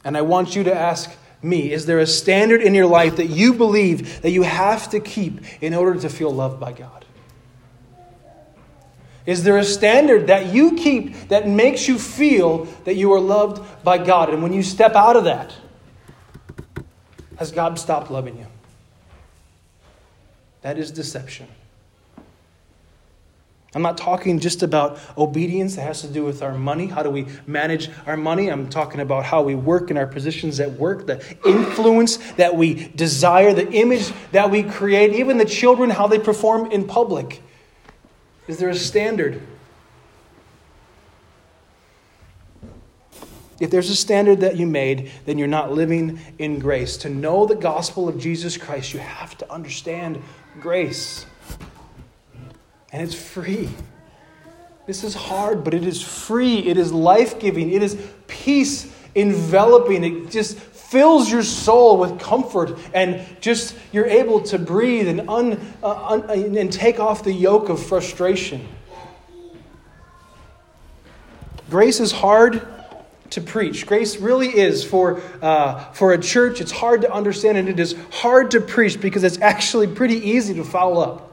and 0.04 0.16
I 0.16 0.22
want 0.22 0.54
you 0.54 0.62
to 0.62 0.72
ask 0.72 1.10
me 1.42 1.72
is 1.72 1.84
there 1.86 1.98
a 1.98 2.06
standard 2.06 2.62
in 2.62 2.74
your 2.74 2.86
life 2.86 3.16
that 3.16 3.26
you 3.26 3.54
believe 3.54 4.22
that 4.22 4.30
you 4.30 4.42
have 4.42 4.88
to 4.90 5.00
keep 5.00 5.40
in 5.60 5.74
order 5.74 5.98
to 5.98 6.08
feel 6.08 6.32
loved 6.32 6.60
by 6.60 6.70
God? 6.70 7.01
Is 9.24 9.44
there 9.44 9.58
a 9.58 9.64
standard 9.64 10.26
that 10.26 10.52
you 10.52 10.76
keep 10.76 11.28
that 11.28 11.48
makes 11.48 11.86
you 11.86 11.98
feel 11.98 12.64
that 12.84 12.94
you 12.94 13.12
are 13.12 13.20
loved 13.20 13.84
by 13.84 13.98
God? 13.98 14.30
And 14.30 14.42
when 14.42 14.52
you 14.52 14.62
step 14.62 14.94
out 14.94 15.16
of 15.16 15.24
that, 15.24 15.54
has 17.36 17.52
God 17.52 17.78
stopped 17.78 18.10
loving 18.10 18.36
you? 18.36 18.46
That 20.62 20.78
is 20.78 20.90
deception. 20.90 21.48
I'm 23.74 23.82
not 23.82 23.96
talking 23.96 24.38
just 24.38 24.62
about 24.62 24.98
obedience 25.16 25.76
that 25.76 25.82
has 25.82 26.02
to 26.02 26.08
do 26.08 26.24
with 26.24 26.42
our 26.42 26.52
money. 26.52 26.86
How 26.86 27.02
do 27.02 27.08
we 27.08 27.26
manage 27.46 27.88
our 28.06 28.18
money? 28.18 28.48
I'm 28.48 28.68
talking 28.68 29.00
about 29.00 29.24
how 29.24 29.42
we 29.42 29.54
work 29.54 29.90
in 29.90 29.96
our 29.96 30.06
positions 30.06 30.60
at 30.60 30.72
work, 30.72 31.06
the 31.06 31.24
influence 31.46 32.18
that 32.32 32.54
we 32.54 32.88
desire, 32.88 33.54
the 33.54 33.70
image 33.72 34.12
that 34.32 34.50
we 34.50 34.62
create, 34.62 35.14
even 35.14 35.38
the 35.38 35.46
children, 35.46 35.88
how 35.88 36.06
they 36.06 36.18
perform 36.18 36.70
in 36.70 36.86
public. 36.86 37.42
Is 38.48 38.58
there 38.58 38.68
a 38.68 38.74
standard? 38.74 39.40
If 43.60 43.70
there's 43.70 43.90
a 43.90 43.96
standard 43.96 44.40
that 44.40 44.56
you 44.56 44.66
made, 44.66 45.12
then 45.24 45.38
you're 45.38 45.46
not 45.46 45.70
living 45.70 46.18
in 46.38 46.58
grace. 46.58 46.96
To 46.98 47.08
know 47.08 47.46
the 47.46 47.54
gospel 47.54 48.08
of 48.08 48.18
Jesus 48.18 48.56
Christ, 48.56 48.92
you 48.92 48.98
have 48.98 49.38
to 49.38 49.52
understand 49.52 50.20
grace. 50.60 51.26
And 52.92 53.02
it's 53.02 53.14
free. 53.14 53.68
This 54.86 55.04
is 55.04 55.14
hard, 55.14 55.62
but 55.62 55.74
it 55.74 55.84
is 55.84 56.02
free. 56.02 56.58
It 56.58 56.76
is 56.76 56.92
life 56.92 57.38
giving. 57.38 57.70
It 57.72 57.84
is 57.84 57.96
peace 58.26 58.92
enveloping. 59.14 60.02
It 60.02 60.30
just 60.30 60.58
fills 60.92 61.32
your 61.32 61.42
soul 61.42 61.96
with 61.96 62.20
comfort 62.20 62.78
and 62.92 63.26
just 63.40 63.74
you're 63.92 64.06
able 64.06 64.42
to 64.42 64.58
breathe 64.58 65.08
and, 65.08 65.26
un, 65.26 65.58
uh, 65.82 66.20
un, 66.28 66.30
and 66.58 66.70
take 66.70 67.00
off 67.00 67.24
the 67.24 67.32
yoke 67.32 67.70
of 67.70 67.82
frustration. 67.82 68.68
Grace 71.70 71.98
is 71.98 72.12
hard 72.12 72.68
to 73.30 73.40
preach. 73.40 73.86
Grace 73.86 74.18
really 74.18 74.48
is 74.48 74.84
for, 74.84 75.22
uh, 75.40 75.82
for 75.94 76.12
a 76.12 76.18
church, 76.18 76.60
it's 76.60 76.70
hard 76.70 77.00
to 77.00 77.10
understand 77.10 77.56
and 77.56 77.70
it 77.70 77.80
is 77.80 77.96
hard 78.10 78.50
to 78.50 78.60
preach 78.60 79.00
because 79.00 79.24
it's 79.24 79.40
actually 79.40 79.86
pretty 79.86 80.16
easy 80.16 80.52
to 80.52 80.62
follow 80.62 81.00
up. 81.00 81.31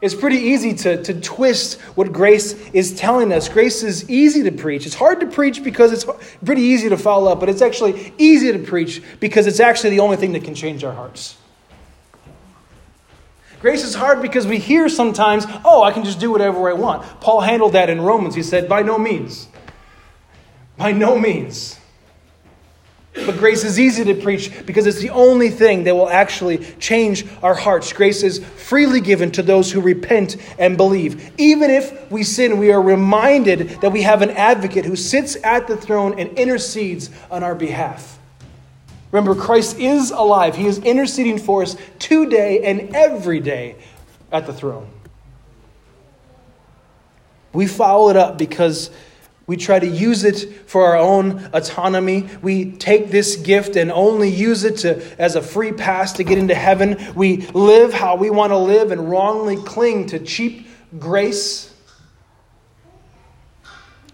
It's 0.00 0.14
pretty 0.14 0.36
easy 0.36 0.74
to, 0.74 1.02
to 1.02 1.20
twist 1.20 1.80
what 1.96 2.12
grace 2.12 2.52
is 2.70 2.94
telling 2.94 3.32
us. 3.32 3.48
Grace 3.48 3.82
is 3.82 4.08
easy 4.08 4.44
to 4.44 4.52
preach. 4.52 4.86
It's 4.86 4.94
hard 4.94 5.18
to 5.20 5.26
preach 5.26 5.64
because 5.64 5.92
it's 5.92 6.06
pretty 6.44 6.62
easy 6.62 6.88
to 6.88 6.96
follow 6.96 7.32
up, 7.32 7.40
but 7.40 7.48
it's 7.48 7.62
actually 7.62 8.12
easy 8.16 8.52
to 8.52 8.60
preach 8.60 9.02
because 9.18 9.48
it's 9.48 9.58
actually 9.58 9.90
the 9.90 10.00
only 10.00 10.16
thing 10.16 10.32
that 10.32 10.44
can 10.44 10.54
change 10.54 10.84
our 10.84 10.92
hearts. 10.92 11.36
Grace 13.60 13.82
is 13.82 13.96
hard 13.96 14.22
because 14.22 14.46
we 14.46 14.58
hear 14.58 14.88
sometimes, 14.88 15.44
oh, 15.64 15.82
I 15.82 15.90
can 15.90 16.04
just 16.04 16.20
do 16.20 16.30
whatever 16.30 16.70
I 16.70 16.74
want. 16.74 17.02
Paul 17.20 17.40
handled 17.40 17.72
that 17.72 17.90
in 17.90 18.00
Romans. 18.00 18.36
He 18.36 18.44
said, 18.44 18.68
by 18.68 18.82
no 18.82 18.98
means. 18.98 19.48
By 20.76 20.92
no 20.92 21.18
means. 21.18 21.76
But 23.14 23.38
grace 23.38 23.64
is 23.64 23.80
easy 23.80 24.04
to 24.04 24.14
preach 24.14 24.64
because 24.64 24.86
it's 24.86 25.00
the 25.00 25.10
only 25.10 25.50
thing 25.50 25.84
that 25.84 25.94
will 25.94 26.08
actually 26.08 26.58
change 26.78 27.26
our 27.42 27.54
hearts. 27.54 27.92
Grace 27.92 28.22
is 28.22 28.38
freely 28.38 29.00
given 29.00 29.30
to 29.32 29.42
those 29.42 29.72
who 29.72 29.80
repent 29.80 30.36
and 30.58 30.76
believe. 30.76 31.32
Even 31.38 31.70
if 31.70 32.10
we 32.10 32.22
sin, 32.22 32.58
we 32.58 32.70
are 32.70 32.80
reminded 32.80 33.68
that 33.80 33.90
we 33.90 34.02
have 34.02 34.22
an 34.22 34.30
advocate 34.30 34.84
who 34.84 34.96
sits 34.96 35.36
at 35.42 35.66
the 35.66 35.76
throne 35.76 36.18
and 36.18 36.38
intercedes 36.38 37.10
on 37.30 37.42
our 37.42 37.54
behalf. 37.54 38.18
Remember, 39.10 39.34
Christ 39.34 39.78
is 39.78 40.10
alive. 40.10 40.54
He 40.54 40.66
is 40.66 40.78
interceding 40.78 41.38
for 41.38 41.62
us 41.62 41.76
today 41.98 42.62
and 42.64 42.94
every 42.94 43.40
day 43.40 43.76
at 44.30 44.46
the 44.46 44.52
throne. 44.52 44.90
We 47.52 47.66
follow 47.66 48.10
it 48.10 48.16
up 48.16 48.36
because 48.36 48.90
we 49.48 49.56
try 49.56 49.78
to 49.78 49.86
use 49.86 50.24
it 50.24 50.68
for 50.68 50.84
our 50.84 50.98
own 50.98 51.48
autonomy. 51.54 52.28
We 52.42 52.72
take 52.72 53.10
this 53.10 53.34
gift 53.36 53.76
and 53.76 53.90
only 53.90 54.28
use 54.28 54.62
it 54.62 54.76
to, 54.80 55.02
as 55.18 55.36
a 55.36 55.42
free 55.42 55.72
pass 55.72 56.12
to 56.12 56.22
get 56.22 56.36
into 56.36 56.54
heaven. 56.54 56.98
We 57.14 57.38
live 57.48 57.94
how 57.94 58.16
we 58.16 58.28
want 58.28 58.52
to 58.52 58.58
live 58.58 58.92
and 58.92 59.10
wrongly 59.10 59.56
cling 59.56 60.08
to 60.08 60.18
cheap 60.18 60.68
grace. 60.98 61.74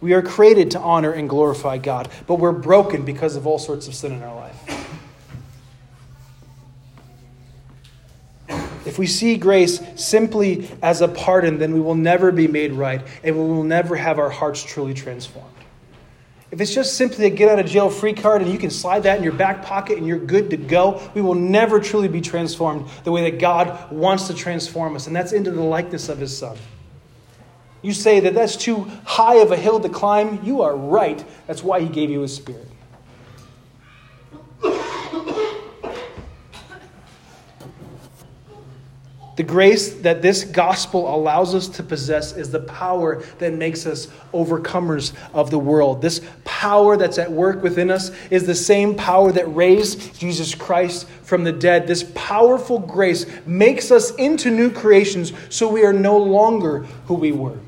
We 0.01 0.13
are 0.13 0.23
created 0.23 0.71
to 0.71 0.79
honor 0.79 1.11
and 1.11 1.29
glorify 1.29 1.79
God, 1.79 2.11
but 2.29 2.37
we're 2.37 2.53
broken 2.53 3.05
because 3.05 3.35
of 3.35 3.45
all 3.45 3.59
sorts 3.59 3.89
of 3.89 3.95
sin 3.97 4.13
in 4.13 4.23
our 4.23 4.37
life. 4.37 4.74
If 8.95 8.99
we 9.01 9.09
see 9.09 9.37
grace 9.37 9.81
simply 9.97 10.71
as 10.81 11.01
a 11.01 11.09
pardon, 11.09 11.59
then 11.59 11.75
we 11.75 11.81
will 11.81 11.97
never 11.97 12.31
be 12.31 12.47
made 12.47 12.73
right 12.73 13.05
and 13.25 13.37
we 13.37 13.43
will 13.43 13.65
never 13.65 13.97
have 13.97 14.21
our 14.21 14.31
hearts 14.31 14.63
truly 14.63 14.95
transformed. 14.95 15.51
If 16.53 16.61
it's 16.61 16.73
just 16.73 16.97
simply 16.97 17.27
a 17.27 17.31
get 17.31 17.49
out 17.49 17.59
of 17.59 17.67
jail 17.67 17.91
free 17.91 18.13
card 18.13 18.41
and 18.41 18.53
you 18.53 18.57
can 18.57 18.71
slide 18.71 19.03
that 19.03 19.19
in 19.19 19.25
your 19.25 19.33
back 19.33 19.65
pocket 19.65 19.99
and 19.99 20.07
you're 20.07 20.21
good 20.21 20.49
to 20.51 20.57
go, 20.57 21.03
we 21.13 21.23
will 21.23 21.35
never 21.35 21.81
truly 21.81 22.07
be 22.07 22.21
transformed 22.21 22.89
the 23.03 23.11
way 23.11 23.29
that 23.29 23.41
God 23.41 23.91
wants 23.91 24.29
to 24.29 24.35
transform 24.35 24.95
us, 24.95 25.09
and 25.09 25.17
that's 25.17 25.33
into 25.33 25.51
the 25.51 25.61
likeness 25.61 26.09
of 26.09 26.19
His 26.19 26.39
Son. 26.39 26.57
You 27.83 27.93
say 27.93 28.21
that 28.21 28.35
that's 28.35 28.55
too 28.55 28.89
high 29.05 29.39
of 29.39 29.51
a 29.51 29.57
hill 29.57 29.81
to 29.81 29.89
climb. 29.89 30.39
You 30.45 30.63
are 30.63 30.77
right. 30.77 31.25
That's 31.49 31.65
why 31.65 31.81
he 31.81 31.89
gave 31.89 32.11
you 32.11 32.21
his 32.21 32.37
spirit. 32.37 32.69
The 39.37 39.43
grace 39.43 39.95
that 40.03 40.23
this 40.23 40.45
gospel 40.45 41.13
allows 41.13 41.57
us 41.57 41.67
to 41.69 41.83
possess 41.83 42.37
is 42.37 42.51
the 42.51 42.61
power 42.61 43.23
that 43.39 43.53
makes 43.53 43.85
us 43.85 44.07
overcomers 44.33 45.13
of 45.33 45.51
the 45.51 45.59
world. 45.59 46.01
This 46.01 46.21
power 46.45 46.97
that's 46.97 47.19
at 47.19 47.33
work 47.33 47.61
within 47.61 47.91
us 47.91 48.13
is 48.31 48.47
the 48.47 48.55
same 48.55 48.95
power 48.95 49.33
that 49.33 49.53
raised 49.53 50.19
Jesus 50.21 50.55
Christ 50.55 51.09
from 51.23 51.43
the 51.43 51.53
dead. 51.53 51.89
This 51.89 52.05
powerful 52.15 52.79
grace 52.79 53.27
makes 53.45 53.91
us 53.91 54.15
into 54.15 54.51
new 54.51 54.71
creations 54.71 55.33
so 55.49 55.69
we 55.69 55.85
are 55.85 55.93
no 55.93 56.17
longer 56.17 56.81
who 57.07 57.15
we 57.15 57.33
were. 57.33 57.59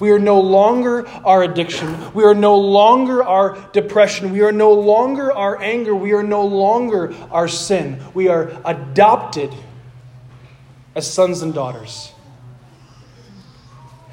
We 0.00 0.10
are 0.10 0.18
no 0.18 0.40
longer 0.40 1.08
our 1.08 1.42
addiction. 1.42 2.12
We 2.12 2.22
are 2.24 2.34
no 2.34 2.56
longer 2.56 3.24
our 3.24 3.58
depression. 3.72 4.32
We 4.32 4.42
are 4.42 4.52
no 4.52 4.72
longer 4.72 5.32
our 5.32 5.60
anger. 5.60 5.94
We 5.94 6.12
are 6.12 6.22
no 6.22 6.44
longer 6.44 7.14
our 7.30 7.48
sin. 7.48 8.00
We 8.14 8.28
are 8.28 8.52
adopted 8.64 9.52
as 10.98 11.10
sons 11.10 11.42
and 11.42 11.54
daughters. 11.54 12.12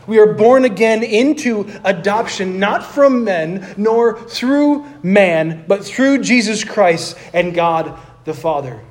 We 0.08 0.20
are 0.20 0.36
born 0.36 0.66
again 0.66 1.04
into 1.04 1.68
adoption, 1.84 2.60
not 2.60 2.86
from 2.86 3.24
men, 3.24 3.74
nor 3.76 4.20
through 4.20 4.86
man, 5.02 5.66
but 5.68 5.84
through 5.84 6.20
Jesus 6.20 6.64
Christ 6.64 7.18
and 7.34 7.56
God 7.56 8.00
the 8.24 8.36
Father. 8.36 8.82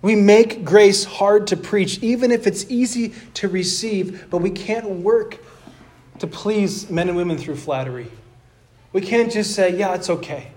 We 0.00 0.16
make 0.16 0.64
grace 0.64 1.04
hard 1.04 1.46
to 1.48 1.56
preach, 1.56 2.02
even 2.02 2.32
if 2.32 2.46
it's 2.46 2.70
easy 2.70 3.12
to 3.34 3.48
receive, 3.48 4.30
but 4.30 4.38
we 4.38 4.50
can't 4.50 4.86
work 4.86 5.38
to 6.18 6.26
please 6.26 6.90
men 6.90 7.08
and 7.08 7.16
women 7.16 7.36
through 7.36 7.56
flattery. 7.56 8.10
We 8.92 9.02
can't 9.02 9.30
just 9.30 9.54
say, 9.54 9.76
yeah, 9.76 9.94
it's 9.94 10.08
okay. 10.08 10.48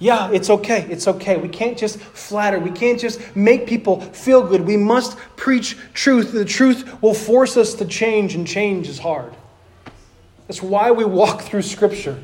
Yeah, 0.00 0.30
it's 0.32 0.48
okay. 0.48 0.86
It's 0.90 1.06
okay. 1.06 1.36
We 1.36 1.50
can't 1.50 1.76
just 1.76 2.00
flatter. 2.00 2.58
We 2.58 2.70
can't 2.70 2.98
just 2.98 3.36
make 3.36 3.66
people 3.66 4.00
feel 4.00 4.42
good. 4.42 4.62
We 4.62 4.78
must 4.78 5.18
preach 5.36 5.76
truth. 5.92 6.32
The 6.32 6.46
truth 6.46 7.02
will 7.02 7.12
force 7.12 7.58
us 7.58 7.74
to 7.74 7.84
change, 7.84 8.34
and 8.34 8.46
change 8.46 8.88
is 8.88 8.98
hard. 8.98 9.34
That's 10.48 10.62
why 10.62 10.90
we 10.90 11.04
walk 11.04 11.42
through 11.42 11.62
Scripture. 11.62 12.18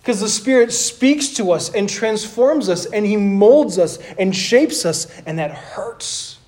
Because 0.00 0.20
the 0.20 0.28
Spirit 0.28 0.72
speaks 0.72 1.28
to 1.34 1.52
us 1.52 1.72
and 1.72 1.88
transforms 1.88 2.68
us, 2.68 2.84
and 2.86 3.06
He 3.06 3.16
molds 3.16 3.78
us 3.78 3.98
and 4.18 4.34
shapes 4.34 4.84
us, 4.84 5.06
and 5.24 5.38
that 5.38 5.52
hurts. 5.52 6.40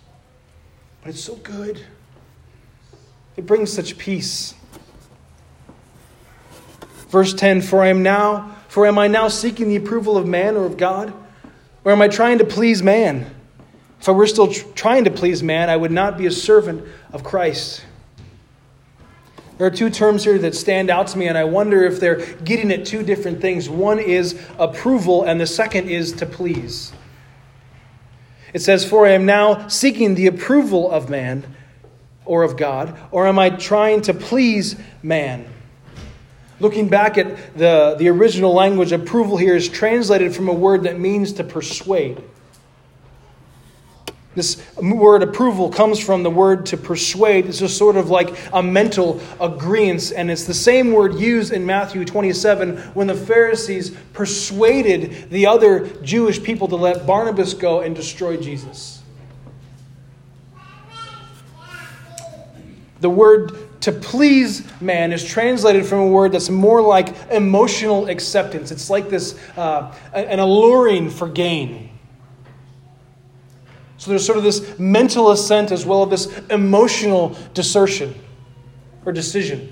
But 1.01 1.11
it's 1.11 1.23
so 1.23 1.37
good. 1.37 1.81
It 3.37 3.47
brings 3.47 3.73
such 3.73 3.99
peace. 3.99 4.55
Verse 7.09 7.33
10 7.33 7.61
For 7.61 7.85
I 7.85 7.87
am 7.87 8.03
now 8.03 8.57
for 8.75 8.89
am 8.89 8.99
I 8.99 9.07
now 9.07 9.29
seeking 9.29 9.69
the 9.69 9.77
approval 9.77 10.19
of 10.19 10.27
man 10.27 10.57
or 10.57 10.67
of 10.67 10.77
God? 10.77 11.13
Or 11.85 11.93
am 11.93 12.03
I 12.03 12.09
trying 12.09 12.39
to 12.39 12.45
please 12.45 12.83
man? 12.83 13.33
If 14.01 14.09
I 14.09 14.11
were 14.11 14.27
still 14.27 14.49
tr- 14.49 14.67
trying 14.75 15.05
to 15.05 15.13
please 15.13 15.45
man, 15.45 15.71
I 15.71 15.77
would 15.77 15.93
not 15.93 16.19
be 16.19 16.27
a 16.27 16.31
servant 16.33 16.85
of 17.13 17.23
Christ. 17.23 17.85
There 19.59 19.67
are 19.69 19.71
two 19.71 19.91
terms 19.91 20.25
here 20.25 20.39
that 20.39 20.57
stand 20.57 20.91
out 20.91 21.07
to 21.07 21.19
me, 21.19 21.29
and 21.29 21.39
I 21.39 21.45
wonder 21.45 21.85
if 21.85 22.01
they're 22.01 22.27
getting 22.39 22.73
at 22.73 22.85
two 22.85 23.05
different 23.05 23.41
things. 23.41 23.71
One 23.71 24.01
is 24.01 24.45
approval, 24.59 25.23
and 25.23 25.41
the 25.41 25.47
second 25.47 25.89
is 25.89 26.11
to 26.15 26.27
please. 26.27 26.93
It 28.53 28.61
says, 28.61 28.85
For 28.85 29.07
I 29.07 29.11
am 29.11 29.25
now 29.25 29.69
seeking 29.69 30.17
the 30.17 30.27
approval 30.27 30.91
of 30.91 31.09
man 31.09 31.47
or 32.25 32.43
of 32.43 32.57
God, 32.57 32.99
or 33.13 33.29
am 33.29 33.39
I 33.39 33.51
trying 33.51 34.01
to 34.01 34.15
please 34.15 34.75
man? 35.01 35.54
Looking 36.64 36.88
back 36.88 37.18
at 37.18 37.59
the, 37.59 37.94
the 37.98 38.09
original 38.09 38.55
language, 38.55 38.90
approval 38.90 39.37
here 39.37 39.55
is 39.55 39.68
translated 39.68 40.35
from 40.35 40.48
a 40.48 40.53
word 40.55 40.85
that 40.85 40.98
means 40.98 41.35
to 41.35 41.44
persuade. 41.44 42.24
This 44.35 44.64
word 44.79 45.22
approval 45.22 45.68
comes 45.68 45.98
from 45.98 46.22
the 46.22 46.31
word 46.31 46.64
to 46.64 46.79
persuade. 46.79 47.44
It's 47.44 47.59
just 47.59 47.77
sort 47.77 47.96
of 47.96 48.09
like 48.09 48.35
a 48.50 48.62
mental 48.62 49.20
agreement. 49.38 50.11
And 50.16 50.31
it's 50.31 50.44
the 50.44 50.55
same 50.55 50.92
word 50.92 51.16
used 51.16 51.53
in 51.53 51.66
Matthew 51.66 52.03
27 52.03 52.79
when 52.94 53.09
the 53.09 53.14
Pharisees 53.14 53.90
persuaded 54.14 55.29
the 55.29 55.46
other 55.46 55.87
Jewish 56.00 56.42
people 56.42 56.66
to 56.68 56.77
let 56.77 57.07
Barnabas 57.07 57.53
go 57.53 57.83
and 57.83 57.94
destroy 57.94 58.38
Jesus. 58.38 59.03
The 63.00 63.11
word 63.11 63.63
to 63.85 63.92
please 63.92 64.64
man 64.81 65.12
is 65.12 65.23
translated 65.23 65.85
from 65.85 65.99
a 65.99 66.07
word 66.07 66.33
that's 66.33 66.49
more 66.49 66.81
like 66.81 67.14
emotional 67.31 68.09
acceptance. 68.09 68.70
It's 68.70 68.88
like 68.88 69.11
this, 69.11 69.38
uh, 69.59 69.94
an 70.14 70.38
alluring 70.38 71.11
for 71.11 71.29
gain. 71.29 71.90
So 73.99 74.11
there's 74.11 74.25
sort 74.25 74.38
of 74.38 74.44
this 74.44 74.79
mental 74.79 75.31
assent 75.33 75.70
as 75.70 75.85
well 75.85 76.11
as 76.11 76.27
this 76.27 76.38
emotional 76.49 77.37
desertion 77.53 78.14
or 79.05 79.12
decision. 79.12 79.70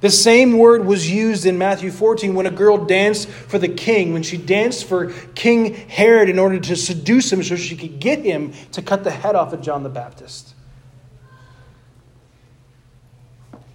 The 0.00 0.10
same 0.10 0.58
word 0.58 0.84
was 0.84 1.10
used 1.10 1.46
in 1.46 1.56
Matthew 1.56 1.90
14 1.90 2.34
when 2.34 2.44
a 2.44 2.50
girl 2.50 2.76
danced 2.84 3.26
for 3.26 3.58
the 3.58 3.68
king, 3.68 4.12
when 4.12 4.22
she 4.22 4.36
danced 4.36 4.84
for 4.84 5.12
King 5.34 5.72
Herod 5.88 6.28
in 6.28 6.38
order 6.38 6.60
to 6.60 6.76
seduce 6.76 7.32
him 7.32 7.42
so 7.42 7.56
she 7.56 7.74
could 7.74 8.00
get 8.00 8.18
him 8.18 8.52
to 8.72 8.82
cut 8.82 9.02
the 9.02 9.10
head 9.10 9.34
off 9.34 9.54
of 9.54 9.62
John 9.62 9.82
the 9.82 9.88
Baptist. 9.88 10.56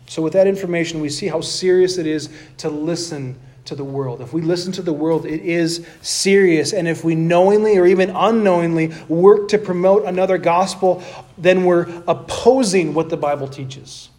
So, 0.08 0.22
with 0.22 0.34
that 0.34 0.48
information, 0.48 1.02
we 1.02 1.10
see 1.10 1.28
how 1.28 1.41
serious 1.41 1.98
it 1.98 2.08
is 2.08 2.30
to 2.58 2.70
listen 2.70 3.38
to 3.67 3.76
the 3.76 3.84
world. 3.84 4.22
If 4.22 4.34
we 4.34 4.41
listen 4.41 4.72
to 4.74 4.82
the 4.82 4.93
world, 4.93 5.26
it 5.26 5.41
is 5.41 5.86
serious. 6.02 6.72
And 6.72 6.88
if 6.88 7.04
we 7.04 7.15
knowingly 7.15 7.78
or 7.78 7.86
even 7.86 8.10
unknowingly 8.12 8.93
work 9.10 9.50
to 9.50 9.58
promote 9.58 10.06
another 10.06 10.38
gospel, 10.38 11.04
then 11.38 11.65
we're 11.65 11.88
opposing 12.08 12.93
what 12.93 13.10
the 13.10 13.17
Bible 13.17 13.48
teaches. 13.48 14.10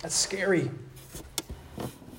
That's 0.00 0.14
scary. 0.14 0.70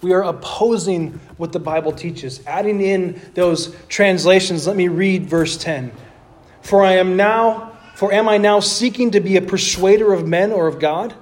We 0.02 0.12
are 0.12 0.24
opposing 0.24 1.14
what 1.38 1.54
the 1.54 1.60
Bible 1.60 1.94
teaches. 1.94 2.46
Adding 2.46 2.82
in 2.82 3.22
those 3.34 3.74
translations, 3.88 4.68
let 4.68 4.76
me 4.76 4.90
read 4.90 5.26
verse 5.26 5.56
10. 5.56 5.94
For 6.62 6.84
I 6.84 6.94
am 6.94 7.16
now, 7.16 7.78
for 7.96 8.12
am 8.12 8.28
I 8.28 8.38
now 8.38 8.60
seeking 8.60 9.12
to 9.12 9.22
be 9.22 9.38
a 9.38 9.42
persuader 9.42 10.12
of 10.12 10.28
men 10.28 10.52
or 10.52 10.68
of 10.68 10.80
God? 10.80 11.16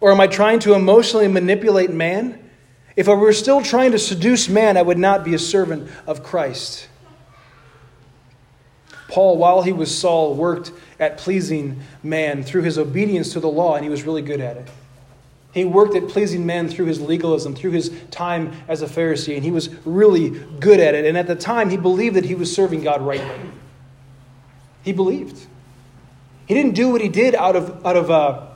Or 0.00 0.10
am 0.10 0.20
I 0.20 0.26
trying 0.26 0.58
to 0.60 0.74
emotionally 0.74 1.28
manipulate 1.28 1.90
man? 1.90 2.38
If 2.96 3.08
I 3.08 3.14
were 3.14 3.32
still 3.32 3.62
trying 3.62 3.92
to 3.92 3.98
seduce 3.98 4.48
man, 4.48 4.76
I 4.76 4.82
would 4.82 4.98
not 4.98 5.24
be 5.24 5.34
a 5.34 5.38
servant 5.38 5.90
of 6.06 6.22
Christ. 6.22 6.88
Paul, 9.08 9.36
while 9.36 9.62
he 9.62 9.72
was 9.72 9.96
Saul, 9.96 10.34
worked 10.34 10.72
at 10.98 11.18
pleasing 11.18 11.80
man 12.02 12.42
through 12.42 12.62
his 12.62 12.78
obedience 12.78 13.32
to 13.32 13.40
the 13.40 13.48
law, 13.48 13.74
and 13.74 13.84
he 13.84 13.90
was 13.90 14.04
really 14.04 14.22
good 14.22 14.40
at 14.40 14.56
it. 14.56 14.68
He 15.52 15.64
worked 15.64 15.96
at 15.96 16.08
pleasing 16.08 16.46
man 16.46 16.68
through 16.68 16.86
his 16.86 17.00
legalism, 17.00 17.56
through 17.56 17.72
his 17.72 17.90
time 18.12 18.52
as 18.68 18.82
a 18.82 18.86
Pharisee, 18.86 19.34
and 19.34 19.44
he 19.44 19.50
was 19.50 19.68
really 19.84 20.30
good 20.60 20.78
at 20.78 20.94
it. 20.94 21.04
And 21.04 21.18
at 21.18 21.26
the 21.26 21.34
time, 21.34 21.70
he 21.70 21.76
believed 21.76 22.14
that 22.16 22.24
he 22.24 22.36
was 22.36 22.54
serving 22.54 22.82
God 22.82 23.02
rightly. 23.02 23.50
He 24.82 24.92
believed. 24.92 25.44
He 26.46 26.54
didn't 26.54 26.74
do 26.74 26.90
what 26.90 27.00
he 27.00 27.08
did 27.08 27.34
out 27.34 27.56
of, 27.56 27.84
out 27.84 27.96
of 27.96 28.10
uh, 28.10 28.46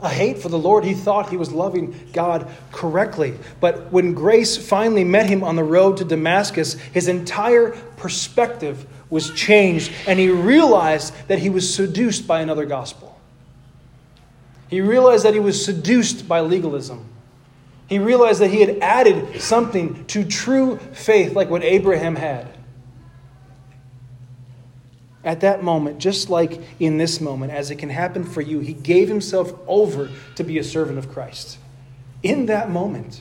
a 0.00 0.08
hate 0.08 0.38
for 0.38 0.48
the 0.48 0.58
Lord. 0.58 0.84
He 0.84 0.94
thought 0.94 1.30
he 1.30 1.36
was 1.36 1.52
loving 1.52 2.08
God 2.12 2.48
correctly. 2.72 3.34
But 3.60 3.92
when 3.92 4.14
grace 4.14 4.56
finally 4.56 5.04
met 5.04 5.26
him 5.26 5.42
on 5.42 5.56
the 5.56 5.64
road 5.64 5.96
to 5.98 6.04
Damascus, 6.04 6.74
his 6.74 7.08
entire 7.08 7.70
perspective 7.96 8.86
was 9.10 9.32
changed, 9.32 9.90
and 10.06 10.18
he 10.18 10.28
realized 10.28 11.14
that 11.28 11.38
he 11.38 11.50
was 11.50 11.72
seduced 11.72 12.26
by 12.26 12.40
another 12.40 12.66
gospel. 12.66 13.18
He 14.68 14.80
realized 14.82 15.24
that 15.24 15.34
he 15.34 15.40
was 15.40 15.64
seduced 15.64 16.28
by 16.28 16.40
legalism. 16.40 17.06
He 17.88 17.98
realized 17.98 18.40
that 18.40 18.50
he 18.50 18.60
had 18.60 18.78
added 18.80 19.40
something 19.40 20.04
to 20.06 20.24
true 20.24 20.76
faith, 20.92 21.32
like 21.32 21.48
what 21.48 21.64
Abraham 21.64 22.16
had 22.16 22.57
at 25.28 25.40
that 25.40 25.62
moment, 25.62 25.98
just 25.98 26.30
like 26.30 26.58
in 26.80 26.96
this 26.96 27.20
moment, 27.20 27.52
as 27.52 27.70
it 27.70 27.76
can 27.76 27.90
happen 27.90 28.24
for 28.24 28.40
you, 28.40 28.60
he 28.60 28.72
gave 28.72 29.08
himself 29.08 29.52
over 29.66 30.08
to 30.36 30.42
be 30.42 30.56
a 30.56 30.64
servant 30.64 30.96
of 30.96 31.10
Christ. 31.10 31.58
In 32.22 32.46
that 32.46 32.70
moment. 32.70 33.20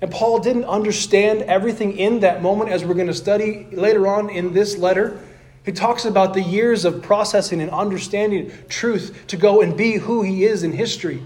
And 0.00 0.10
Paul 0.10 0.40
didn't 0.40 0.64
understand 0.64 1.42
everything 1.42 1.96
in 1.96 2.18
that 2.20 2.42
moment, 2.42 2.70
as 2.70 2.84
we're 2.84 2.94
going 2.94 3.06
to 3.06 3.14
study 3.14 3.68
later 3.70 4.08
on 4.08 4.28
in 4.28 4.52
this 4.52 4.76
letter. 4.76 5.20
He 5.64 5.70
talks 5.70 6.04
about 6.04 6.34
the 6.34 6.42
years 6.42 6.84
of 6.84 7.00
processing 7.00 7.60
and 7.60 7.70
understanding 7.70 8.50
truth 8.68 9.26
to 9.28 9.36
go 9.36 9.60
and 9.60 9.76
be 9.76 9.98
who 9.98 10.22
he 10.22 10.44
is 10.44 10.64
in 10.64 10.72
history. 10.72 11.22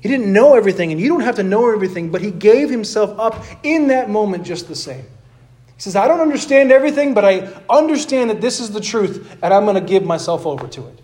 He 0.00 0.08
didn't 0.08 0.32
know 0.32 0.54
everything, 0.54 0.92
and 0.92 0.98
you 0.98 1.08
don't 1.08 1.20
have 1.20 1.36
to 1.36 1.42
know 1.42 1.70
everything, 1.70 2.10
but 2.10 2.22
he 2.22 2.30
gave 2.30 2.70
himself 2.70 3.20
up 3.20 3.44
in 3.62 3.88
that 3.88 4.08
moment 4.08 4.46
just 4.46 4.66
the 4.66 4.74
same 4.74 5.04
says, 5.82 5.96
I 5.96 6.06
don't 6.06 6.20
understand 6.20 6.70
everything, 6.70 7.12
but 7.12 7.24
I 7.24 7.52
understand 7.68 8.30
that 8.30 8.40
this 8.40 8.60
is 8.60 8.70
the 8.70 8.80
truth, 8.80 9.36
and 9.42 9.52
I'm 9.52 9.64
going 9.64 9.74
to 9.74 9.80
give 9.80 10.04
myself 10.04 10.46
over 10.46 10.68
to 10.68 10.86
it. 10.86 11.00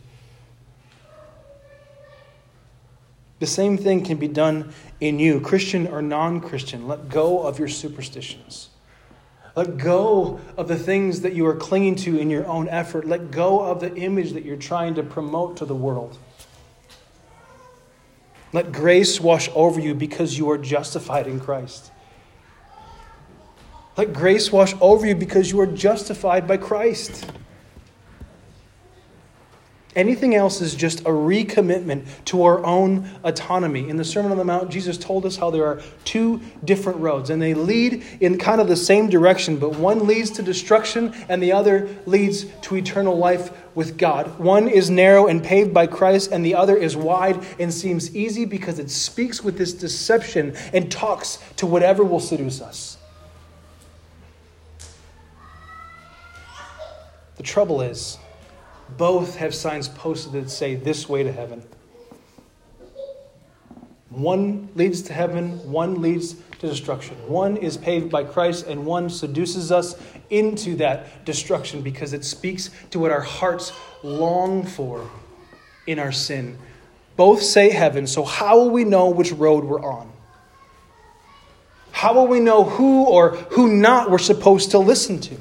The 3.41 3.47
same 3.49 3.77
thing 3.77 4.05
can 4.05 4.19
be 4.19 4.29
done 4.29 4.73
in 5.01 5.19
you, 5.19 5.41
Christian 5.41 5.89
or 5.89 6.01
non 6.01 6.41
Christian. 6.41 6.87
Let 6.87 7.09
go 7.09 7.43
of 7.43 7.59
your 7.59 7.67
superstitions. 7.67 8.69
Let 9.57 9.79
go 9.79 10.39
of 10.57 10.69
the 10.69 10.77
things 10.77 11.23
that 11.23 11.33
you 11.33 11.45
are 11.47 11.57
clinging 11.57 11.97
to 11.97 12.17
in 12.17 12.31
your 12.31 12.47
own 12.47 12.69
effort. 12.69 13.05
Let 13.05 13.33
go 13.33 13.59
of 13.59 13.81
the 13.81 13.93
image 13.97 14.31
that 14.35 14.45
you're 14.45 14.57
trying 14.57 14.95
to 14.95 15.03
promote 15.03 15.57
to 15.57 15.65
the 15.65 15.75
world. 15.75 16.17
Let 18.53 18.71
grace 18.71 19.21
wash 19.21 19.51
over 19.57 19.81
you 19.81 19.97
because 19.97 20.39
you 20.39 20.49
are 20.53 20.59
justified 20.59 21.27
in 21.27 21.41
Christ. 21.41 21.91
Let 23.99 24.13
grace 24.13 24.53
wash 24.53 24.75
over 24.81 25.05
you 25.05 25.17
because 25.17 25.51
you 25.51 25.59
are 25.59 25.67
justified 25.67 26.47
by 26.47 26.57
Christ. 26.57 27.29
Anything 29.97 30.37
else 30.37 30.61
is 30.61 30.77
just 30.77 31.01
a 31.01 31.11
recommitment 31.11 32.07
to 32.27 32.45
our 32.45 32.65
own 32.65 33.11
autonomy. 33.25 33.89
In 33.89 33.97
the 33.97 34.05
Sermon 34.05 34.31
on 34.31 34.39
the 34.39 34.45
Mount, 34.45 34.71
Jesus 34.71 34.97
told 34.97 35.27
us 35.27 35.37
how 35.37 35.51
there 35.51 35.67
are 35.67 35.83
two 36.05 36.41
different 36.65 37.01
roads, 37.01 37.31
and 37.31 37.43
they 37.43 37.55
lead 37.55 38.05
in 38.21 38.39
kind 38.39 38.61
of 38.61 38.69
the 38.69 38.77
same 38.77 39.11
direction, 39.11 39.57
but 39.57 39.75
one 39.75 40.07
leads 40.07 40.31
to 40.31 40.43
destruction 40.43 41.13
and 41.29 41.43
the 41.43 41.51
other 41.51 41.89
leads 42.07 42.45
to 42.63 42.77
eternal 42.77 43.19
life 43.19 43.51
with 43.75 43.99
God. 43.99 44.39
One 44.39 44.69
is 44.69 44.91
narrow 44.91 45.27
and 45.27 45.43
paved 45.43 45.75
by 45.75 45.89
Christ, 45.89 46.31
and 46.31 46.45
the 46.45 46.55
other 46.55 46.77
is 46.77 46.97
wide 46.97 47.45
and 47.59 47.75
seems 47.75 48.15
easy 48.15 48.45
because 48.45 48.79
it 48.79 48.91
speaks 48.91 49.43
with 49.43 49.59
this 49.59 49.73
deception 49.73 50.55
and 50.73 50.93
talks 50.93 51.41
to 51.57 51.67
whatever 51.67 52.05
will 52.05 52.21
seduce 52.21 52.61
us. 52.61 52.98
The 57.39 57.45
trouble 57.45 57.81
is, 57.81 58.19
both 58.97 59.37
have 59.37 59.55
signs 59.55 59.89
posted 59.89 60.33
that 60.33 60.51
say 60.51 60.75
this 60.75 61.09
way 61.09 61.23
to 61.23 61.33
heaven. 61.33 61.63
One 64.11 64.69
leads 64.75 65.03
to 65.03 65.13
heaven, 65.13 65.71
one 65.71 66.03
leads 66.03 66.35
to 66.35 66.69
destruction. 66.69 67.17
One 67.29 67.57
is 67.57 67.77
paved 67.77 68.11
by 68.11 68.25
Christ, 68.25 68.67
and 68.67 68.85
one 68.85 69.09
seduces 69.09 69.71
us 69.71 69.95
into 70.31 70.77
that 70.77 71.25
destruction 71.25 71.83
because 71.83 72.13
it 72.13 72.25
speaks 72.25 72.71
to 72.91 72.99
what 72.99 73.13
our 73.13 73.21
hearts 73.21 73.73
long 74.03 74.65
for 74.65 75.09
in 75.87 75.99
our 75.99 76.13
sin. 76.13 76.59
Both 77.17 77.43
say 77.43 77.71
heaven, 77.71 78.07
so 78.07 78.25
how 78.25 78.59
will 78.59 78.71
we 78.71 78.85
know 78.85 79.11
which 79.11 79.31
road 79.33 79.65
we're 79.65 79.85
on? 79.85 80.11
How 81.93 82.15
will 82.15 82.27
we 82.27 82.41
know 82.41 82.65
who 82.65 83.05
or 83.05 83.31
who 83.31 83.77
not 83.77 84.11
we're 84.11 84.19
supposed 84.19 84.71
to 84.73 84.79
listen 84.79 85.21
to? 85.21 85.37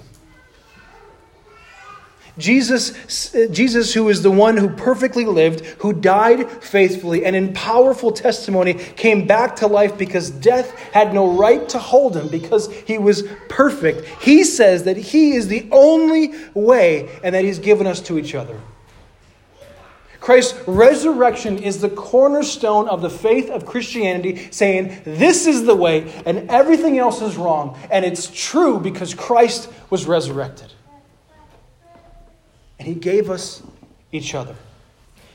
Jesus, 2.38 3.32
Jesus, 3.50 3.94
who 3.94 4.10
is 4.10 4.22
the 4.22 4.32
one 4.32 4.58
who 4.58 4.70
perfectly 4.70 5.26
lived, 5.26 5.66
who 5.80 5.92
died 5.92 6.50
faithfully, 6.64 7.26
and 7.26 7.36
in 7.36 7.54
powerful 7.54 8.12
testimony 8.12 8.76
came 8.76 9.26
back 9.26 9.56
to 9.58 9.68
life 9.68 9.98
because 9.98 10.30
death 10.30 10.78
had 10.94 11.14
no 11.14 11.36
right 11.36 11.68
to 11.70 11.80
hold 11.80 12.16
him 12.16 12.28
because 12.28 12.72
he 12.72 12.98
was 12.98 13.24
perfect. 13.50 14.06
He 14.22 14.44
says 14.44 14.84
that 14.84 14.98
he 14.98 15.34
is 15.34 15.48
the 15.48 15.68
only 15.72 16.34
way 16.54 17.10
and 17.24 17.34
that 17.34 17.44
he's 17.44 17.60
given 17.60 17.88
us 17.88 18.02
to 18.02 18.20
each 18.20 18.36
other. 18.36 18.60
Christ's 20.20 20.68
resurrection 20.68 21.58
is 21.58 21.80
the 21.80 21.90
cornerstone 21.90 22.90
of 22.90 23.02
the 23.02 23.10
faith 23.10 23.50
of 23.50 23.66
Christianity, 23.66 24.50
saying 24.52 25.02
this 25.06 25.48
is 25.48 25.64
the 25.64 25.76
way 25.76 26.12
and 26.26 26.50
everything 26.50 27.00
else 27.00 27.22
is 27.22 27.38
wrong. 27.38 27.80
And 27.90 28.04
it's 28.04 28.30
true 28.34 28.80
because 28.80 29.14
Christ 29.14 29.72
was 29.90 30.06
resurrected. 30.06 30.74
He 32.88 32.96
gave 32.96 33.30
us 33.30 33.62
each 34.14 34.34
other. 34.34 34.56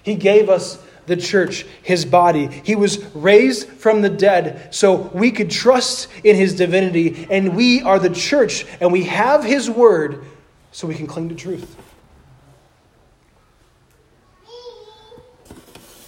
He 0.02 0.14
gave 0.14 0.48
us 0.48 0.82
the 1.04 1.18
church, 1.18 1.66
His 1.82 2.06
body. 2.06 2.46
He 2.46 2.74
was 2.74 3.04
raised 3.14 3.68
from 3.68 4.00
the 4.00 4.08
dead 4.08 4.74
so 4.74 4.94
we 4.94 5.30
could 5.30 5.50
trust 5.50 6.08
in 6.24 6.34
His 6.34 6.54
divinity. 6.54 7.26
And 7.30 7.54
we 7.54 7.82
are 7.82 7.98
the 7.98 8.08
church, 8.08 8.64
and 8.80 8.90
we 8.90 9.04
have 9.04 9.44
His 9.44 9.68
word 9.68 10.24
so 10.70 10.86
we 10.86 10.94
can 10.94 11.06
cling 11.06 11.28
to 11.28 11.34
truth. 11.34 11.76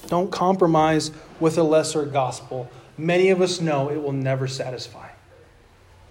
Don't 0.07 0.33
compromise 0.33 1.11
with 1.41 1.59
a 1.59 1.63
lesser 1.63 2.07
gospel. 2.07 2.71
Many 2.97 3.29
of 3.29 3.43
us 3.43 3.61
know 3.61 3.91
it 3.91 4.03
will 4.03 4.13
never 4.13 4.49
satisfy. 4.49 5.11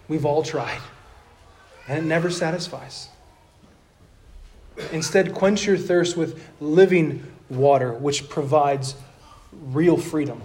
We've 0.08 0.26
all 0.26 0.44
tried, 0.44 0.82
and 1.88 1.98
it 1.98 2.08
never 2.08 2.30
satisfies. 2.30 3.10
Instead, 4.92 5.34
quench 5.34 5.66
your 5.66 5.78
thirst 5.78 6.18
with 6.18 6.44
living 6.60 7.26
water, 7.50 7.94
which 7.94 8.30
provides 8.30 8.96
real 9.52 9.98
freedom. 9.98 10.42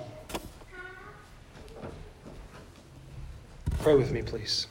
Pray 3.80 3.94
with 3.94 4.12
me, 4.12 4.22
please. 4.22 4.66